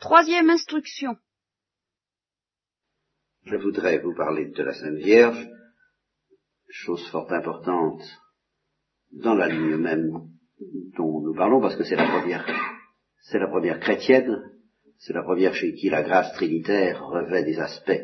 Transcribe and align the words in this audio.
Troisième 0.00 0.50
instruction. 0.50 1.16
Je 3.44 3.56
voudrais 3.56 3.98
vous 3.98 4.14
parler 4.14 4.46
de 4.50 4.62
la 4.62 4.72
Sainte 4.72 4.98
Vierge, 4.98 5.48
chose 6.68 7.04
fort 7.10 7.32
importante 7.32 8.02
dans 9.10 9.34
la 9.34 9.48
ligne 9.48 9.76
même 9.76 10.10
dont 10.96 11.20
nous 11.20 11.34
parlons, 11.34 11.60
parce 11.60 11.76
que 11.76 11.84
c'est 11.84 11.96
la 11.96 12.08
première, 12.08 12.46
c'est 13.22 13.38
la 13.38 13.48
première 13.48 13.80
chrétienne, 13.80 14.36
c'est 14.98 15.14
la 15.14 15.22
première 15.22 15.54
chez 15.54 15.74
qui 15.74 15.88
la 15.88 16.02
grâce 16.02 16.32
trinitaire 16.34 17.04
revêt 17.04 17.44
des 17.44 17.58
aspects 17.58 18.02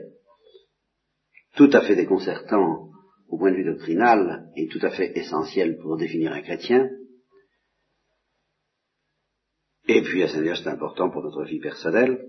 tout 1.57 1.71
à 1.73 1.83
fait 1.83 1.95
déconcertants 1.95 2.89
au 3.29 3.39
point 3.39 3.53
de 3.53 3.57
vue 3.57 3.65
doctrinal 3.65 4.51
et 4.57 4.67
tout 4.69 4.81
à 4.83 4.91
fait 4.91 5.17
essentiels 5.17 5.79
pour 5.79 5.97
définir 5.97 6.33
un 6.33 6.43
chrétien. 6.43 6.89
Et 9.87 10.03
puis 10.03 10.27
Sainte 10.29 10.43
Vierge, 10.43 10.61
c'est 10.63 10.71
important 10.71 11.11
pour 11.11 11.23
notre 11.23 11.45
vie 11.45 11.61
personnelle. 11.61 12.27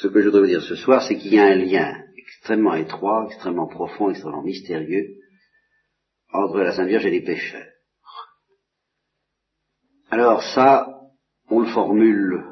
Ce 0.00 0.08
que 0.08 0.20
je 0.20 0.26
voudrais 0.26 0.40
vous 0.40 0.46
dire 0.46 0.62
ce 0.62 0.76
soir, 0.76 1.02
c'est 1.02 1.16
qu'il 1.16 1.34
y 1.34 1.38
a 1.38 1.44
un 1.44 1.56
lien 1.56 2.02
extrêmement 2.16 2.74
étroit, 2.74 3.26
extrêmement 3.26 3.66
profond, 3.66 4.10
extrêmement 4.10 4.42
mystérieux 4.42 5.16
entre 6.32 6.58
la 6.60 6.72
Sainte 6.72 6.88
Vierge 6.88 7.06
et 7.06 7.10
les 7.10 7.22
pécheurs. 7.22 7.66
Alors 10.10 10.42
ça, 10.42 10.88
on 11.48 11.60
le 11.60 11.68
formule 11.68 12.44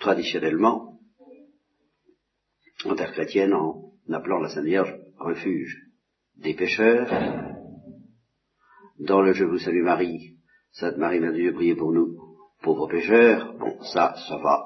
traditionnellement 0.00 0.98
en 2.84 2.94
terre 2.94 3.12
chrétienne 3.12 3.54
en 3.54 3.92
appelant 4.12 4.38
la 4.38 4.48
Sainte 4.48 4.64
Vierge 4.64 4.94
refuge 5.18 5.88
des 6.36 6.54
pécheurs. 6.54 7.08
Dans 8.98 9.22
le 9.22 9.32
Je 9.32 9.44
vous 9.44 9.58
salue 9.58 9.82
Marie, 9.82 10.37
Sainte 10.78 10.96
Marie, 10.96 11.18
Mère 11.18 11.32
Dieu, 11.32 11.52
priez 11.54 11.74
pour 11.74 11.92
nous, 11.92 12.16
pauvres 12.62 12.86
pécheurs. 12.86 13.52
Bon, 13.58 13.82
ça, 13.82 14.14
ça 14.28 14.36
va. 14.36 14.64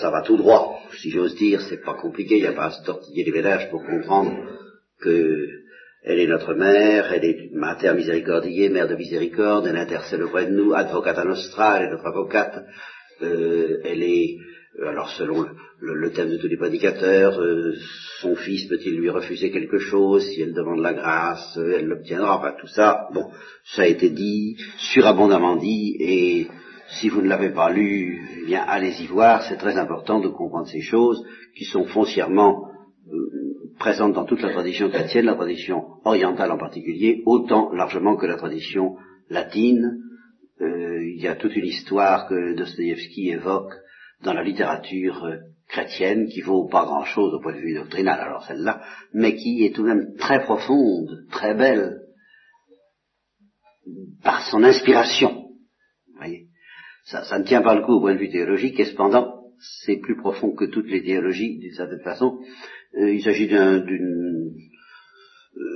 Ça 0.00 0.10
va 0.10 0.20
tout 0.20 0.36
droit, 0.36 0.78
si 1.00 1.10
j'ose 1.10 1.34
dire, 1.36 1.62
c'est 1.62 1.82
pas 1.82 1.94
compliqué, 1.94 2.36
il 2.36 2.42
n'y 2.42 2.46
a 2.46 2.52
pas 2.52 2.66
à 2.66 2.70
se 2.72 2.84
tortiller 2.84 3.24
les 3.24 3.32
ménages 3.32 3.70
pour 3.70 3.82
comprendre 3.86 4.36
que 5.00 5.46
elle 6.02 6.20
est 6.20 6.26
notre 6.26 6.52
mère, 6.54 7.10
elle 7.12 7.24
est 7.24 7.50
mater 7.52 7.94
miséricordiae, 7.94 8.68
mère 8.68 8.86
de 8.86 8.96
miséricorde, 8.96 9.66
elle 9.66 9.76
intercède 9.76 10.20
auprès 10.20 10.46
de 10.46 10.52
nous, 10.52 10.74
advocata 10.74 11.24
nostra, 11.24 11.78
elle 11.78 11.86
est 11.86 11.90
notre 11.90 12.06
avocate, 12.06 12.66
euh, 13.22 13.78
elle 13.84 14.02
est 14.02 14.36
alors 14.86 15.10
selon 15.10 15.46
le, 15.80 16.12
thème 16.12 16.30
de 16.30 16.36
tous 16.36 16.46
les 16.46 16.56
prédicateurs, 16.56 17.40
euh, 17.40 17.72
son 18.20 18.36
fils 18.36 18.68
peut-il 18.68 18.96
lui 18.96 19.10
refuser 19.10 19.50
quelque 19.50 19.78
chose 19.78 20.24
si 20.26 20.42
elle 20.42 20.54
demande 20.54 20.80
la 20.80 20.94
grâce, 20.94 21.56
euh, 21.56 21.76
elle 21.78 21.86
l'obtiendra, 21.86 22.38
enfin 22.38 22.54
tout 22.60 22.68
ça, 22.68 23.08
bon, 23.12 23.30
ça 23.64 23.82
a 23.82 23.86
été 23.86 24.10
dit, 24.10 24.56
surabondamment 24.92 25.56
dit, 25.56 25.96
et 25.98 26.46
si 27.00 27.08
vous 27.08 27.22
ne 27.22 27.28
l'avez 27.28 27.50
pas 27.50 27.70
lu, 27.70 28.20
eh 28.42 28.46
bien 28.46 28.62
allez-y 28.66 29.06
voir, 29.06 29.42
c'est 29.42 29.56
très 29.56 29.76
important 29.76 30.20
de 30.20 30.28
comprendre 30.28 30.68
ces 30.68 30.80
choses 30.80 31.24
qui 31.56 31.64
sont 31.64 31.84
foncièrement 31.84 32.68
présentes 33.78 34.14
dans 34.14 34.24
toute 34.24 34.42
la 34.42 34.52
tradition 34.52 34.88
chrétienne, 34.88 35.26
la 35.26 35.34
tradition 35.34 35.84
orientale 36.04 36.50
en 36.50 36.58
particulier, 36.58 37.22
autant 37.26 37.72
largement 37.72 38.16
que 38.16 38.26
la 38.26 38.36
tradition 38.36 38.96
latine. 39.28 40.02
il 40.60 41.20
y 41.20 41.28
a 41.28 41.36
toute 41.36 41.54
une 41.54 41.66
histoire 41.66 42.26
que 42.28 42.56
Dostoïevski 42.56 43.30
évoque 43.30 43.74
dans 44.22 44.32
la 44.32 44.42
littérature 44.42 45.24
euh, 45.24 45.36
chrétienne 45.68 46.28
qui 46.28 46.40
vaut 46.40 46.66
pas 46.66 46.84
grand-chose 46.84 47.34
au 47.34 47.40
point 47.40 47.54
de 47.54 47.60
vue 47.60 47.74
doctrinal, 47.74 48.20
alors 48.20 48.44
celle-là, 48.44 48.82
mais 49.12 49.36
qui 49.36 49.64
est 49.64 49.74
tout 49.74 49.82
de 49.82 49.88
même 49.88 50.16
très 50.16 50.42
profonde, 50.42 51.26
très 51.30 51.54
belle, 51.54 52.00
par 54.22 54.46
son 54.50 54.64
inspiration. 54.64 55.30
Vous 56.08 56.18
voyez? 56.18 56.46
Ça, 57.04 57.38
ne 57.38 57.44
tient 57.44 57.62
pas 57.62 57.74
le 57.74 57.82
coup 57.82 57.92
au 57.92 58.00
point 58.00 58.14
de 58.14 58.18
vue 58.18 58.30
théologique, 58.30 58.78
et 58.80 58.86
cependant, 58.86 59.34
c'est 59.84 59.96
plus 59.96 60.16
profond 60.16 60.54
que 60.54 60.66
toutes 60.66 60.90
les 60.90 61.02
théologies, 61.02 61.58
d'une 61.58 61.74
certaine 61.74 62.02
façon. 62.02 62.38
Euh, 62.98 63.10
il 63.10 63.22
s'agit 63.22 63.48
euh, 63.54 63.80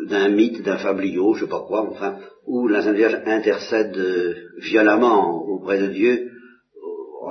d'un 0.08 0.28
mythe, 0.28 0.62
d'un 0.62 0.78
fabliau, 0.78 1.34
je 1.34 1.44
sais 1.44 1.50
pas 1.50 1.64
quoi, 1.66 1.88
enfin, 1.90 2.18
où 2.46 2.66
la 2.68 2.82
Sainte 2.82 2.96
Vierge 2.96 3.22
intercède 3.26 3.96
violemment 4.58 5.44
auprès 5.46 5.78
de 5.80 5.88
Dieu 5.88 6.31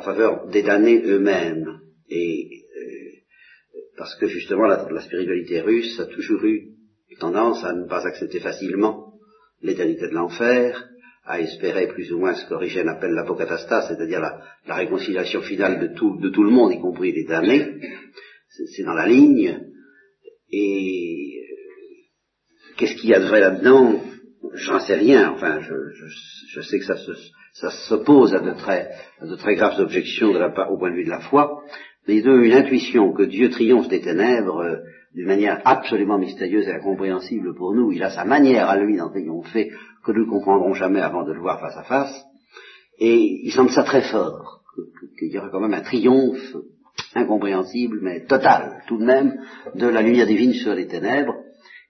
en 0.01 0.03
faveur 0.03 0.47
des 0.47 0.63
damnés 0.63 1.01
eux-mêmes. 1.05 1.79
Et 2.09 2.49
euh, 2.75 3.11
parce 3.97 4.15
que 4.15 4.27
justement 4.27 4.65
la, 4.65 5.01
spiritualité 5.01 5.61
russe 5.61 5.99
a 5.99 6.07
toujours 6.07 6.43
eu 6.43 6.69
tendance 7.19 7.63
à 7.63 7.73
ne 7.73 7.87
pas 7.87 8.07
accepter 8.07 8.39
facilement 8.39 9.13
l'éternité 9.61 10.07
de 10.07 10.15
l'enfer, 10.15 10.89
à 11.23 11.39
espérer 11.39 11.87
plus 11.87 12.11
ou 12.11 12.17
moins 12.17 12.33
ce 12.33 12.47
qu'Origène 12.47 12.89
appelle 12.89 13.11
l'apocatastase, 13.11 13.89
c'est-à-dire 13.89 14.19
la, 14.19 14.75
réconciliation 14.75 15.41
finale 15.41 15.79
de 15.79 15.95
tout, 15.95 16.43
le 16.43 16.49
monde, 16.49 16.73
y 16.73 16.79
compris 16.79 17.11
les 17.11 17.25
damnés. 17.25 17.75
C'est 18.75 18.83
dans 18.83 18.95
la 18.95 19.07
ligne. 19.07 19.59
Et 20.51 21.37
euh, 21.37 22.75
qu'est-ce 22.77 22.95
qu'il 22.95 23.11
y 23.11 23.13
a 23.13 23.19
de 23.19 23.27
vrai 23.27 23.39
là-dedans? 23.39 24.03
J'en 24.55 24.79
sais 24.79 24.95
rien. 24.95 25.29
Enfin, 25.29 25.59
je 25.61 26.61
sais 26.61 26.79
que 26.79 26.85
ça 26.85 26.97
se, 26.97 27.11
ça 27.53 27.69
s'oppose 27.87 28.33
à 28.33 28.39
de 28.39 28.51
très, 28.51 28.89
à 29.19 29.25
de 29.25 29.35
très 29.35 29.55
graves 29.55 29.79
objections 29.79 30.33
de 30.33 30.39
la 30.39 30.71
au 30.71 30.77
point 30.77 30.91
de 30.91 30.95
vue 30.95 31.05
de 31.05 31.09
la 31.09 31.19
foi, 31.19 31.61
mais 32.07 32.17
ils 32.17 32.29
ont 32.29 32.37
une 32.37 32.53
intuition 32.53 33.13
que 33.13 33.23
Dieu 33.23 33.49
triomphe 33.49 33.87
des 33.87 34.01
ténèbres 34.01 34.59
euh, 34.59 34.77
d'une 35.13 35.27
manière 35.27 35.61
absolument 35.65 36.17
mystérieuse 36.17 36.67
et 36.67 36.73
incompréhensible 36.73 37.53
pour 37.55 37.73
nous. 37.73 37.91
Il 37.91 38.01
a 38.03 38.09
sa 38.09 38.23
manière 38.23 38.69
à 38.69 38.77
lui 38.77 38.97
d'en 38.97 39.09
triompher 39.09 39.71
que 40.05 40.11
nous 40.11 40.25
ne 40.25 40.29
comprendrons 40.29 40.73
jamais 40.73 41.01
avant 41.01 41.23
de 41.23 41.33
le 41.33 41.41
voir 41.41 41.59
face 41.59 41.77
à 41.77 41.83
face. 41.83 42.25
Et 42.99 43.41
il 43.43 43.51
semble 43.51 43.71
ça 43.71 43.83
très 43.83 44.03
fort, 44.03 44.61
qu'il 45.19 45.31
y 45.31 45.37
aura 45.37 45.49
quand 45.49 45.59
même 45.59 45.73
un 45.73 45.81
triomphe 45.81 46.55
incompréhensible, 47.13 47.99
mais 48.01 48.25
total, 48.25 48.83
tout 48.87 48.97
de 48.97 49.05
même, 49.05 49.39
de 49.75 49.87
la 49.87 50.01
lumière 50.01 50.27
divine 50.27 50.53
sur 50.53 50.73
les 50.73 50.87
ténèbres. 50.87 51.35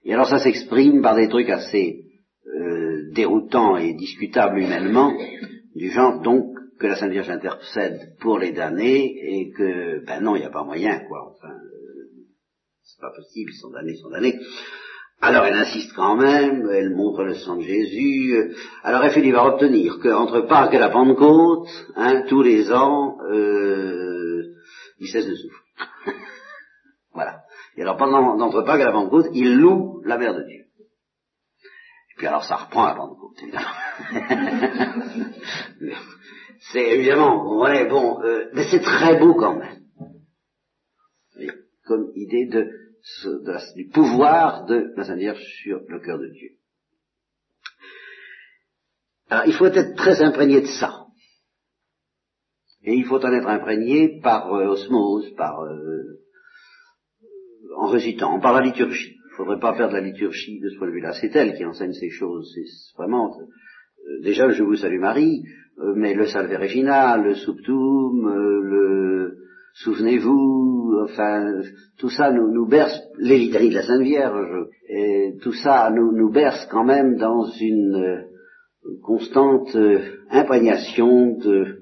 Et 0.04 0.12
alors 0.12 0.26
ça 0.26 0.38
s'exprime 0.38 1.00
par 1.00 1.14
des 1.14 1.28
trucs 1.28 1.50
assez 1.50 2.06
euh, 2.46 3.12
déroutants 3.12 3.76
et 3.76 3.94
discutables 3.94 4.58
humainement, 4.58 5.14
du 5.74 5.90
genre 5.90 6.20
donc 6.20 6.54
que 6.78 6.86
la 6.86 6.96
Sainte 6.96 7.12
Vierge 7.12 7.30
intercède 7.30 8.16
pour 8.20 8.38
les 8.38 8.52
damnés 8.52 9.04
et 9.04 9.52
que, 9.52 10.04
ben 10.04 10.20
non, 10.20 10.34
il 10.36 10.40
n'y 10.40 10.46
a 10.46 10.50
pas 10.50 10.64
moyen, 10.64 11.00
quoi. 11.08 11.30
Enfin, 11.30 11.54
euh, 11.54 11.92
c'est 12.82 13.00
pas 13.00 13.12
possible, 13.14 13.50
ils 13.52 13.60
sont 13.60 13.70
damnés, 13.70 13.92
ils 13.92 14.00
sont 14.00 14.10
damnés. 14.10 14.38
Alors 15.20 15.44
elle 15.44 15.54
insiste 15.54 15.92
quand 15.94 16.16
même, 16.16 16.68
elle 16.72 16.90
montre 16.90 17.22
le 17.22 17.34
sang 17.34 17.56
de 17.56 17.62
Jésus. 17.62 18.56
Alors 18.82 19.04
elle 19.04 19.12
finit 19.12 19.32
par 19.32 19.54
obtenir 19.54 20.00
qu'entre 20.02 20.40
Pâques 20.48 20.74
et 20.74 20.80
la 20.80 20.90
Pentecôte, 20.90 21.68
hein, 21.94 22.24
tous 22.28 22.42
les 22.42 22.72
ans, 22.72 23.18
euh, 23.30 24.42
il 24.98 25.06
cesse 25.06 25.28
de 25.28 25.36
souffrir. 25.36 25.60
voilà. 27.14 27.42
Et 27.76 27.82
alors 27.82 27.96
pendant 27.96 28.36
entre 28.40 28.62
Pâques 28.62 28.80
et 28.80 28.84
la 28.84 28.90
Pentecôte, 28.90 29.26
il 29.32 29.58
loue 29.58 30.02
la 30.04 30.18
mère 30.18 30.34
de 30.34 30.42
Dieu. 30.42 30.64
Puis 32.22 32.28
alors 32.28 32.44
ça 32.44 32.54
reprend 32.54 32.86
la 32.86 32.94
Pentecôte, 32.94 33.36
évidemment. 33.42 33.66
c'est 36.72 36.90
évidemment, 36.92 37.42
bon, 37.88 38.22
euh, 38.22 38.48
mais 38.52 38.64
c'est 38.70 38.78
très 38.80 39.18
beau 39.18 39.34
quand 39.34 39.56
même. 39.56 39.82
Comme 41.84 42.12
idée 42.14 42.46
du 42.46 43.88
pouvoir 43.88 44.66
de 44.66 44.92
la 44.96 45.02
Sainte 45.02 45.36
sur 45.64 45.80
le 45.88 45.98
cœur 45.98 46.20
de 46.20 46.28
Dieu. 46.28 46.50
Alors 49.28 49.46
il 49.48 49.54
faut 49.54 49.66
être 49.66 49.96
très 49.96 50.22
imprégné 50.22 50.60
de 50.60 50.66
ça. 50.66 51.06
Et 52.84 52.94
il 52.94 53.04
faut 53.04 53.18
en 53.18 53.32
être 53.32 53.48
imprégné 53.48 54.20
par 54.20 54.54
euh, 54.54 54.68
osmose, 54.68 55.28
par 55.34 55.60
euh, 55.64 56.22
en 57.78 57.88
récitant, 57.88 58.38
par 58.38 58.52
la 58.52 58.60
liturgie. 58.60 59.18
Faudrait 59.36 59.60
pas 59.60 59.74
faire 59.74 59.88
de 59.88 59.94
la 59.94 60.00
liturgie 60.00 60.60
de 60.60 60.68
ce 60.68 60.78
point 60.78 60.88
de 60.88 60.92
vue-là. 60.92 61.12
C'est 61.20 61.34
elle 61.34 61.54
qui 61.54 61.64
enseigne 61.64 61.92
ces 61.92 62.10
choses. 62.10 62.52
C'est 62.54 62.96
vraiment 62.98 63.30
euh, 63.30 64.22
déjà 64.22 64.50
Je 64.50 64.62
vous 64.62 64.76
salue 64.76 65.00
Marie, 65.00 65.42
euh, 65.78 65.94
mais 65.96 66.14
le 66.14 66.26
Salve 66.26 66.54
Regina, 66.58 67.16
le 67.16 67.34
Subtum, 67.34 68.26
euh, 68.26 68.60
le 68.62 69.38
Souvenez-vous, 69.74 70.98
enfin, 71.04 71.62
tout 71.98 72.10
ça 72.10 72.30
nous, 72.30 72.68
berce, 72.68 72.94
les 73.18 73.38
litanies 73.38 73.70
de 73.70 73.76
la 73.76 73.86
Sainte 73.86 74.02
Vierge, 74.02 74.66
et 74.86 75.32
tout 75.40 75.54
ça 75.54 75.90
nous 75.90 76.30
berce 76.30 76.68
quand 76.70 76.84
même 76.84 77.16
dans 77.16 77.46
une 77.58 78.26
constante 79.02 79.74
imprégnation 80.30 81.38
de 81.38 81.78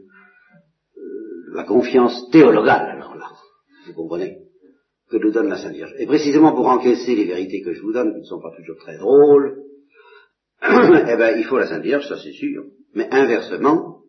la 1.53 1.65
confiance 1.65 2.31
théologale, 2.31 2.91
alors 2.97 3.17
là, 3.17 3.27
vous 3.89 3.95
comprenez, 3.95 4.39
que 5.11 5.17
nous 5.17 5.33
donne 5.33 5.49
la 5.49 5.59
Sainte 5.59 5.75
Vierge. 5.75 5.95
Et 5.99 6.07
précisément 6.07 6.53
pour 6.55 6.67
encaisser 6.67 7.15
les 7.15 7.25
vérités 7.25 7.63
que 7.63 7.73
je 7.73 7.83
vous 7.83 7.93
donne, 7.93 8.13
qui 8.15 8.21
ne 8.21 8.25
sont 8.25 8.41
pas 8.41 8.55
toujours 8.57 8.77
très 8.77 8.97
drôles, 8.97 9.57
eh 10.63 11.17
ben, 11.17 11.37
il 11.39 11.45
faut 11.45 11.59
la 11.59 11.67
Sainte 11.67 11.83
Vierge, 11.83 12.09
ça 12.09 12.17
c'est 12.19 12.33
sûr. 12.33 12.65
Mais 12.95 13.09
inversement, 13.11 14.03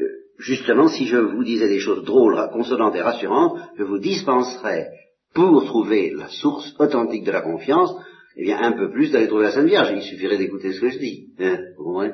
euh, 0.00 0.04
justement, 0.38 0.88
si 0.88 1.06
je 1.06 1.16
vous 1.16 1.44
disais 1.44 1.68
des 1.68 1.80
choses 1.80 2.04
drôles, 2.04 2.38
consonantes 2.52 2.96
et 2.96 3.02
rassurantes, 3.02 3.58
je 3.76 3.84
vous 3.84 3.98
dispenserais, 3.98 4.88
pour 5.34 5.64
trouver 5.64 6.12
la 6.16 6.28
source 6.28 6.74
authentique 6.78 7.24
de 7.24 7.32
la 7.32 7.42
confiance, 7.42 7.94
eh 8.36 8.44
bien, 8.44 8.58
un 8.60 8.72
peu 8.72 8.90
plus 8.90 9.10
d'aller 9.10 9.26
trouver 9.26 9.44
la 9.44 9.52
Sainte 9.52 9.66
Vierge. 9.66 9.92
Il 9.94 10.02
suffirait 10.02 10.38
d'écouter 10.38 10.72
ce 10.72 10.80
que 10.80 10.90
je 10.90 10.98
dis. 10.98 11.28
Hein, 11.38 11.58
vous 11.76 11.84
comprenez? 11.84 12.12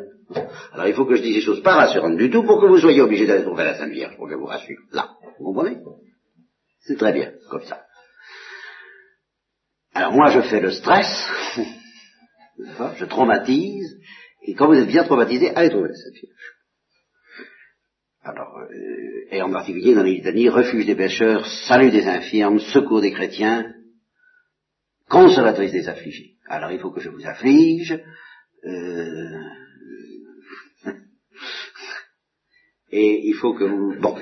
Alors 0.73 0.87
il 0.87 0.95
faut 0.95 1.05
que 1.05 1.17
je 1.17 1.23
dise 1.23 1.35
des 1.35 1.41
choses 1.43 1.63
pas 1.63 1.75
rassurantes 1.75 2.17
du 2.17 2.31
tout 2.31 2.43
pour 2.45 2.61
que 2.61 2.67
vous 2.67 2.79
soyez 2.79 3.03
obligés 3.03 3.27
d'aller 3.27 3.45
trouver 3.45 3.65
la 3.65 3.75
Sainte 3.75 3.93
Vierge, 3.93 4.17
pour 4.17 4.29
qu'elle 4.29 4.39
vous 4.39 4.47
rassure. 4.47 4.79
Là, 4.93 5.11
vous 5.39 5.45
comprenez? 5.45 5.77
C'est 6.87 6.97
très 6.97 7.13
bien, 7.13 7.33
comme 7.51 7.65
ça. 7.65 7.85
Alors 9.95 10.13
moi 10.13 10.31
je 10.31 10.43
fais 10.43 10.61
le 10.61 10.71
stress, 10.71 11.07
je 12.59 13.05
traumatise, 13.05 13.99
et 14.43 14.55
quand 14.55 14.67
vous 14.67 14.75
êtes 14.75 14.89
bien 14.89 15.05
traumatisé, 15.05 15.51
allez 15.55 15.71
trouver 15.71 15.89
la 15.89 15.95
Sainte. 15.95 16.31
Alors, 18.23 18.59
euh, 18.59 19.27
et 19.31 19.41
en 19.41 19.53
particulier 19.53 19.95
dans 19.95 20.03
les 20.03 20.17
litanies, 20.17 20.49
refuge 20.49 20.87
des 20.87 20.97
pécheurs, 20.97 21.47
salut 21.69 21.91
des 21.91 22.07
infirmes, 22.07 22.59
secours 22.59 23.01
des 23.01 23.13
chrétiens, 23.13 23.73
consolatrice 25.09 25.73
des 25.73 25.89
affligés. 25.89 26.37
Alors 26.49 26.71
il 26.71 26.81
faut 26.81 26.91
que 26.91 27.01
je 27.01 27.11
vous 27.11 27.27
afflige, 27.27 28.03
euh, 28.67 29.41
et 32.91 33.29
il 33.29 33.35
faut 33.35 33.55
que 33.55 33.65
vous... 33.65 34.01
Bon. 34.01 34.19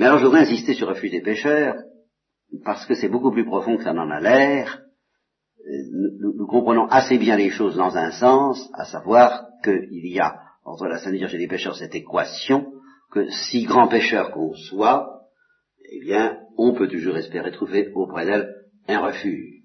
Mais 0.00 0.06
alors 0.06 0.18
je 0.18 0.24
voudrais 0.24 0.40
insister 0.40 0.72
sur 0.72 0.88
refuge 0.88 1.10
des 1.10 1.20
pécheurs, 1.20 1.74
parce 2.64 2.86
que 2.86 2.94
c'est 2.94 3.10
beaucoup 3.10 3.30
plus 3.32 3.44
profond 3.44 3.76
que 3.76 3.84
ça 3.84 3.92
n'en 3.92 4.08
a 4.08 4.18
l'air. 4.18 4.80
Nous, 5.92 6.32
nous, 6.38 6.46
comprenons 6.46 6.86
assez 6.86 7.18
bien 7.18 7.36
les 7.36 7.50
choses 7.50 7.76
dans 7.76 7.94
un 7.98 8.10
sens, 8.10 8.70
à 8.72 8.86
savoir 8.86 9.48
qu'il 9.62 10.06
y 10.06 10.18
a 10.18 10.40
entre 10.64 10.86
la 10.86 11.00
Sainte 11.00 11.12
Vierge 11.12 11.34
et 11.34 11.38
les 11.38 11.48
pécheurs 11.48 11.76
cette 11.76 11.94
équation, 11.94 12.72
que 13.12 13.28
si 13.28 13.64
grand 13.64 13.88
pécheur 13.88 14.30
qu'on 14.30 14.54
soit, 14.54 15.06
eh 15.92 16.00
bien, 16.00 16.38
on 16.56 16.72
peut 16.72 16.88
toujours 16.88 17.18
espérer 17.18 17.52
trouver 17.52 17.92
auprès 17.94 18.24
d'elle 18.24 18.48
un 18.88 19.00
refuge. 19.00 19.64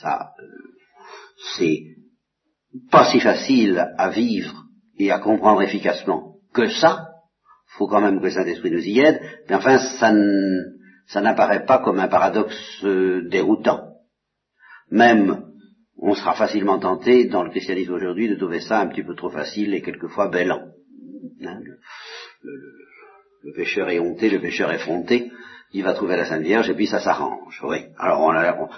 Ça, 0.00 0.32
euh, 0.40 0.44
c'est 1.56 1.78
pas 2.90 3.08
si 3.12 3.20
facile 3.20 3.86
à 3.98 4.10
vivre 4.10 4.64
et 4.98 5.12
à 5.12 5.20
comprendre 5.20 5.62
efficacement 5.62 6.38
que 6.52 6.66
ça. 6.70 7.11
Faut 7.78 7.86
quand 7.86 8.00
même 8.00 8.18
que 8.18 8.24
le 8.24 8.30
Saint-Esprit 8.30 8.70
nous 8.70 8.86
y 8.86 9.00
aide, 9.00 9.20
mais 9.48 9.54
enfin, 9.54 9.78
ça, 9.78 11.20
n'apparaît 11.20 11.64
pas 11.64 11.78
comme 11.78 11.98
un 11.98 12.08
paradoxe 12.08 12.84
euh, 12.84 13.28
déroutant. 13.28 13.94
Même, 14.90 15.46
on 15.96 16.14
sera 16.14 16.34
facilement 16.34 16.78
tenté, 16.78 17.26
dans 17.26 17.42
le 17.42 17.50
christianisme 17.50 17.94
aujourd'hui, 17.94 18.28
de 18.28 18.34
trouver 18.34 18.60
ça 18.60 18.80
un 18.80 18.88
petit 18.88 19.02
peu 19.02 19.14
trop 19.14 19.30
facile 19.30 19.72
et 19.72 19.80
quelquefois 19.80 20.28
bellant. 20.28 20.68
Hein, 21.44 21.60
le, 22.42 23.52
pécheur 23.54 23.88
est 23.88 23.98
honté, 23.98 24.28
le 24.28 24.40
pécheur 24.40 24.70
effronté, 24.72 25.32
il 25.72 25.82
va 25.82 25.94
trouver 25.94 26.16
la 26.16 26.26
Sainte 26.26 26.42
Vierge 26.42 26.68
et 26.68 26.74
puis 26.74 26.86
ça 26.86 27.00
s'arrange. 27.00 27.58
Oui. 27.64 27.78
Alors 27.98 28.20
on 28.20 28.30
a 28.30 28.42
la 28.42 28.68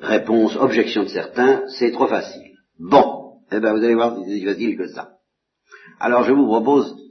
réponse, 0.00 0.56
objection 0.56 1.04
de 1.04 1.08
certains, 1.08 1.62
c'est 1.78 1.92
trop 1.92 2.06
facile. 2.06 2.52
Bon, 2.78 3.38
eh 3.50 3.60
bien 3.60 3.72
vous 3.72 3.82
allez 3.82 3.94
voir, 3.94 4.16
c'est 4.26 4.44
facile 4.44 4.76
que 4.76 4.88
ça. 4.88 5.12
Alors 6.00 6.24
je 6.24 6.32
vous 6.32 6.46
propose 6.46 7.01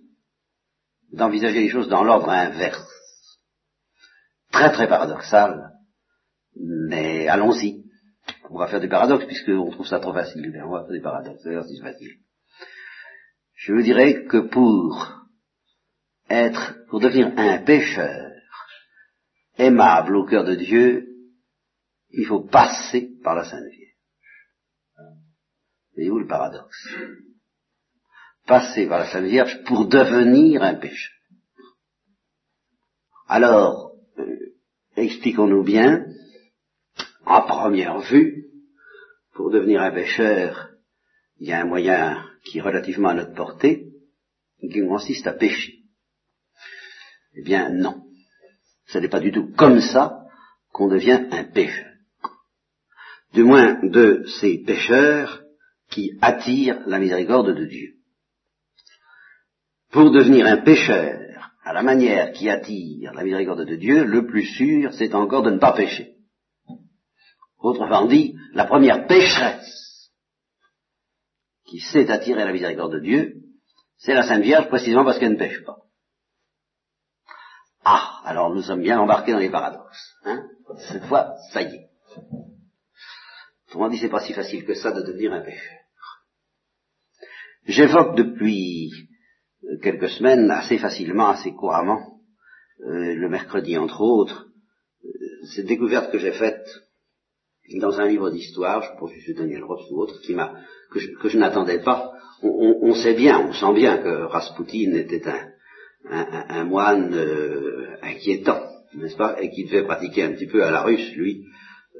d'envisager 1.12 1.62
les 1.62 1.70
choses 1.70 1.90
dans 1.90 2.04
l'ordre 2.04 2.30
inverse. 2.30 2.88
Très 4.52 4.72
très 4.72 4.88
paradoxal, 4.88 5.72
mais 6.56 7.28
allons-y. 7.28 7.84
On 8.50 8.58
va 8.58 8.68
faire 8.68 8.82
du 8.82 8.90
paradoxe 8.90 9.26
puisqu'on 9.26 9.72
trouve 9.72 9.88
ça 9.88 10.00
trop 10.00 10.14
facile. 10.14 10.52
on 10.66 10.72
va 10.72 10.84
faire 10.84 10.92
du 10.92 11.02
paradoxe, 11.02 11.42
c'est 11.44 11.82
facile. 11.82 12.18
Je 13.56 13.74
vous 13.74 13.82
dirais 13.82 14.26
que 14.26 14.38
pour 14.38 15.24
être, 16.30 16.86
pour 16.90 17.00
devenir 17.00 17.32
un 17.38 17.60
pécheur 17.60 18.32
aimable 19.58 20.16
au 20.16 20.26
cœur 20.26 20.44
de 20.44 20.56
Dieu, 20.56 21.08
il 22.10 22.26
faut 22.26 22.42
passer 22.42 23.12
par 23.24 23.36
la 23.36 23.46
Sainte 23.46 23.64
Vierge. 23.72 23.82
Voyez-vous 25.96 26.20
le 26.20 26.28
paradoxe? 26.28 26.90
Passer 28.52 28.86
par 28.86 29.00
la 29.00 29.10
Sainte 29.10 29.28
Vierge 29.28 29.64
pour 29.64 29.86
devenir 29.86 30.62
un 30.62 30.76
pécheur. 30.76 31.14
Alors, 33.30 33.94
euh, 34.20 34.26
expliquons-nous 34.98 35.64
bien, 35.64 36.06
en 37.26 37.44
première 37.44 38.02
vue, 38.02 38.48
pour 39.36 39.52
devenir 39.52 39.82
un 39.82 39.92
pécheur, 39.92 40.72
il 41.40 41.48
y 41.48 41.54
a 41.54 41.62
un 41.62 41.66
moyen 41.66 42.26
qui 42.44 42.58
est 42.58 42.62
relativement 42.62 43.08
à 43.08 43.14
notre 43.14 43.34
portée, 43.34 43.86
qui 44.60 44.82
consiste 44.82 45.28
à 45.28 45.32
pécher. 45.32 45.86
Eh 47.36 47.44
bien, 47.44 47.70
non. 47.70 48.04
Ce 48.88 48.98
n'est 48.98 49.08
pas 49.08 49.22
du 49.22 49.32
tout 49.32 49.54
comme 49.56 49.80
ça 49.80 50.26
qu'on 50.74 50.90
devient 50.90 51.26
un 51.32 51.46
pécheur. 51.46 51.94
Du 53.34 53.46
moins 53.46 53.80
de 53.82 54.26
ces 54.42 54.58
pécheurs 54.58 55.42
qui 55.90 56.18
attirent 56.22 56.82
la 56.86 57.00
miséricorde 57.00 57.56
de 57.56 57.66
Dieu. 57.66 58.01
Pour 59.92 60.12
devenir 60.12 60.46
un 60.46 60.58
pécheur 60.58 61.20
à 61.64 61.74
la 61.74 61.84
manière 61.84 62.32
qui 62.32 62.50
attire 62.50 63.14
la 63.14 63.24
miséricorde 63.24 63.66
de 63.66 63.76
Dieu, 63.76 64.06
le 64.06 64.26
plus 64.26 64.46
sûr, 64.46 64.94
c'est 64.94 65.14
encore 65.14 65.44
de 65.44 65.52
ne 65.52 65.60
pas 65.60 65.74
pécher. 65.74 66.16
Autrement 67.60 68.08
dit, 68.08 68.36
la 68.54 68.66
première 68.66 69.06
pécheresse 69.06 70.12
qui 71.66 71.80
sait 71.80 72.10
attirer 72.10 72.44
la 72.46 72.54
miséricorde 72.54 72.94
de 72.94 73.00
Dieu, 73.00 73.34
c'est 73.98 74.14
la 74.14 74.24
Sainte 74.24 74.44
Vierge 74.44 74.68
précisément 74.70 75.06
parce 75.06 75.20
qu'elle 75.20 75.34
ne 75.34 75.38
pêche 75.38 75.64
pas. 75.64 75.78
Ah, 77.84 78.22
alors 78.26 78.54
nous 78.54 78.62
sommes 78.62 78.82
bien 78.82 79.00
embarqués 79.00 79.34
dans 79.34 79.40
les 79.40 79.52
paradoxes. 79.52 80.16
Hein 80.24 80.48
Cette 80.90 81.06
fois, 81.06 81.36
ça 81.52 81.62
y 81.62 81.76
est. 81.76 81.90
Autrement 83.68 83.90
dit, 83.90 83.98
c'est 83.98 84.10
pas 84.10 84.22
si 84.22 84.34
facile 84.34 84.66
que 84.66 84.74
ça 84.74 84.92
de 84.92 85.02
devenir 85.02 85.34
un 85.34 85.42
pécheur. 85.42 85.78
J'évoque 87.66 88.16
depuis 88.16 88.92
quelques 89.82 90.10
semaines, 90.10 90.50
assez 90.52 90.78
facilement, 90.78 91.30
assez 91.30 91.54
couramment, 91.54 92.20
euh, 92.86 93.16
le 93.16 93.30
mercredi 93.30 93.78
entre 93.78 94.02
autres, 94.02 94.48
euh, 95.06 95.10
cette 95.56 95.68
découverte 95.68 96.12
que 96.12 96.18
j'ai 96.18 96.32
faite 96.32 96.68
dans 97.80 98.00
un 98.00 98.08
livre 98.08 98.30
d'histoire, 98.32 98.82
je 98.82 99.00
pense 99.00 99.12
que 99.12 99.22
c'est 99.26 99.34
Daniel 99.34 99.64
Ross 99.64 99.86
ou 99.92 100.02
autre, 100.02 100.20
qui 100.22 100.34
m'a, 100.34 100.54
que 100.92 101.30
je, 101.30 101.38
n'attendais 101.38 101.80
pas. 101.80 102.12
On, 102.44 102.94
sait 102.96 103.14
bien, 103.14 103.40
on 103.40 103.54
sent 103.54 103.74
bien 103.76 104.00
que 104.00 104.24
Rasputin 104.24 104.94
était 104.96 105.24
un, 106.10 106.64
moine 106.64 107.14
euh, 107.14 107.96
inquiétant, 108.02 108.62
n'est-ce 108.96 109.16
pas, 109.16 109.40
et 109.42 109.52
qui 109.52 109.66
devait 109.66 109.84
pratiquer 109.84 110.24
un 110.24 110.34
petit 110.34 110.48
peu 110.48 110.64
à 110.64 110.72
la 110.72 110.82
russe, 110.82 111.14
lui, 111.16 111.46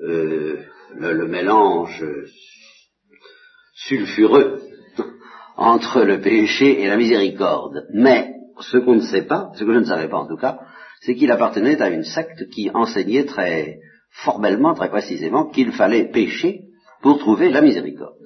euh, 0.04 0.58
le, 0.96 1.28
mélange 1.28 2.04
sulfureux 3.76 4.71
entre 5.58 6.04
le 6.04 6.22
péché 6.22 6.82
et 6.82 6.88
la 6.88 6.98
miséricorde. 6.98 7.86
Mais 7.94 8.34
ce 8.60 8.78
qu'on 8.78 8.96
ne 8.96 9.02
sait 9.02 9.26
pas, 9.26 9.52
ce 9.56 9.64
que 9.64 9.74
je 9.74 9.80
ne 9.80 9.86
savais 9.86 10.08
pas 10.08 10.20
en 10.20 10.28
tout 10.28 10.38
cas, 10.38 10.60
c'est 11.02 11.16
qu'il 11.16 11.32
appartenait 11.32 11.82
à 11.82 11.90
une 11.90 12.04
secte 12.04 12.48
qui 12.50 12.70
enseignait 12.74 13.26
très 13.26 13.80
formellement, 14.24 14.74
très 14.74 14.90
précisément, 14.90 15.50
qu'il 15.50 15.72
fallait 15.72 16.10
pécher 16.12 16.62
pour 17.02 17.18
trouver 17.20 17.50
la 17.50 17.62
miséricorde. 17.62 18.18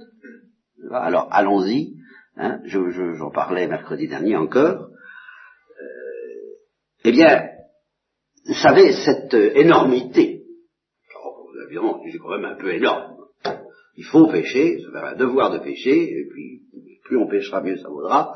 Alors 0.92 1.28
allons-y, 1.32 1.94
hein, 2.38 2.60
j'en 2.66 3.32
parlais 3.32 3.68
mercredi 3.68 4.08
dernier 4.08 4.36
encore, 4.36 4.90
eh 7.08 7.12
bien, 7.12 7.50
vous 8.48 8.56
savez, 8.56 8.94
cette 8.94 9.34
euh, 9.36 9.52
énormité, 9.60 10.42
évidemment, 11.68 12.02
c'est 12.04 12.18
quand 12.18 12.36
même 12.36 12.46
un 12.46 12.56
peu 12.56 12.74
énorme. 12.74 13.16
Il 13.96 14.06
faut 14.06 14.28
pécher, 14.28 14.80
fait 14.80 14.98
un 14.98 15.16
devoir 15.16 15.52
de 15.52 15.60
pécher, 15.60 16.02
et 16.02 16.28
puis 16.32 16.62
plus 17.06 17.18
on 17.18 17.28
pêchera, 17.28 17.62
mieux 17.62 17.78
ça 17.78 17.88
vaudra, 17.88 18.36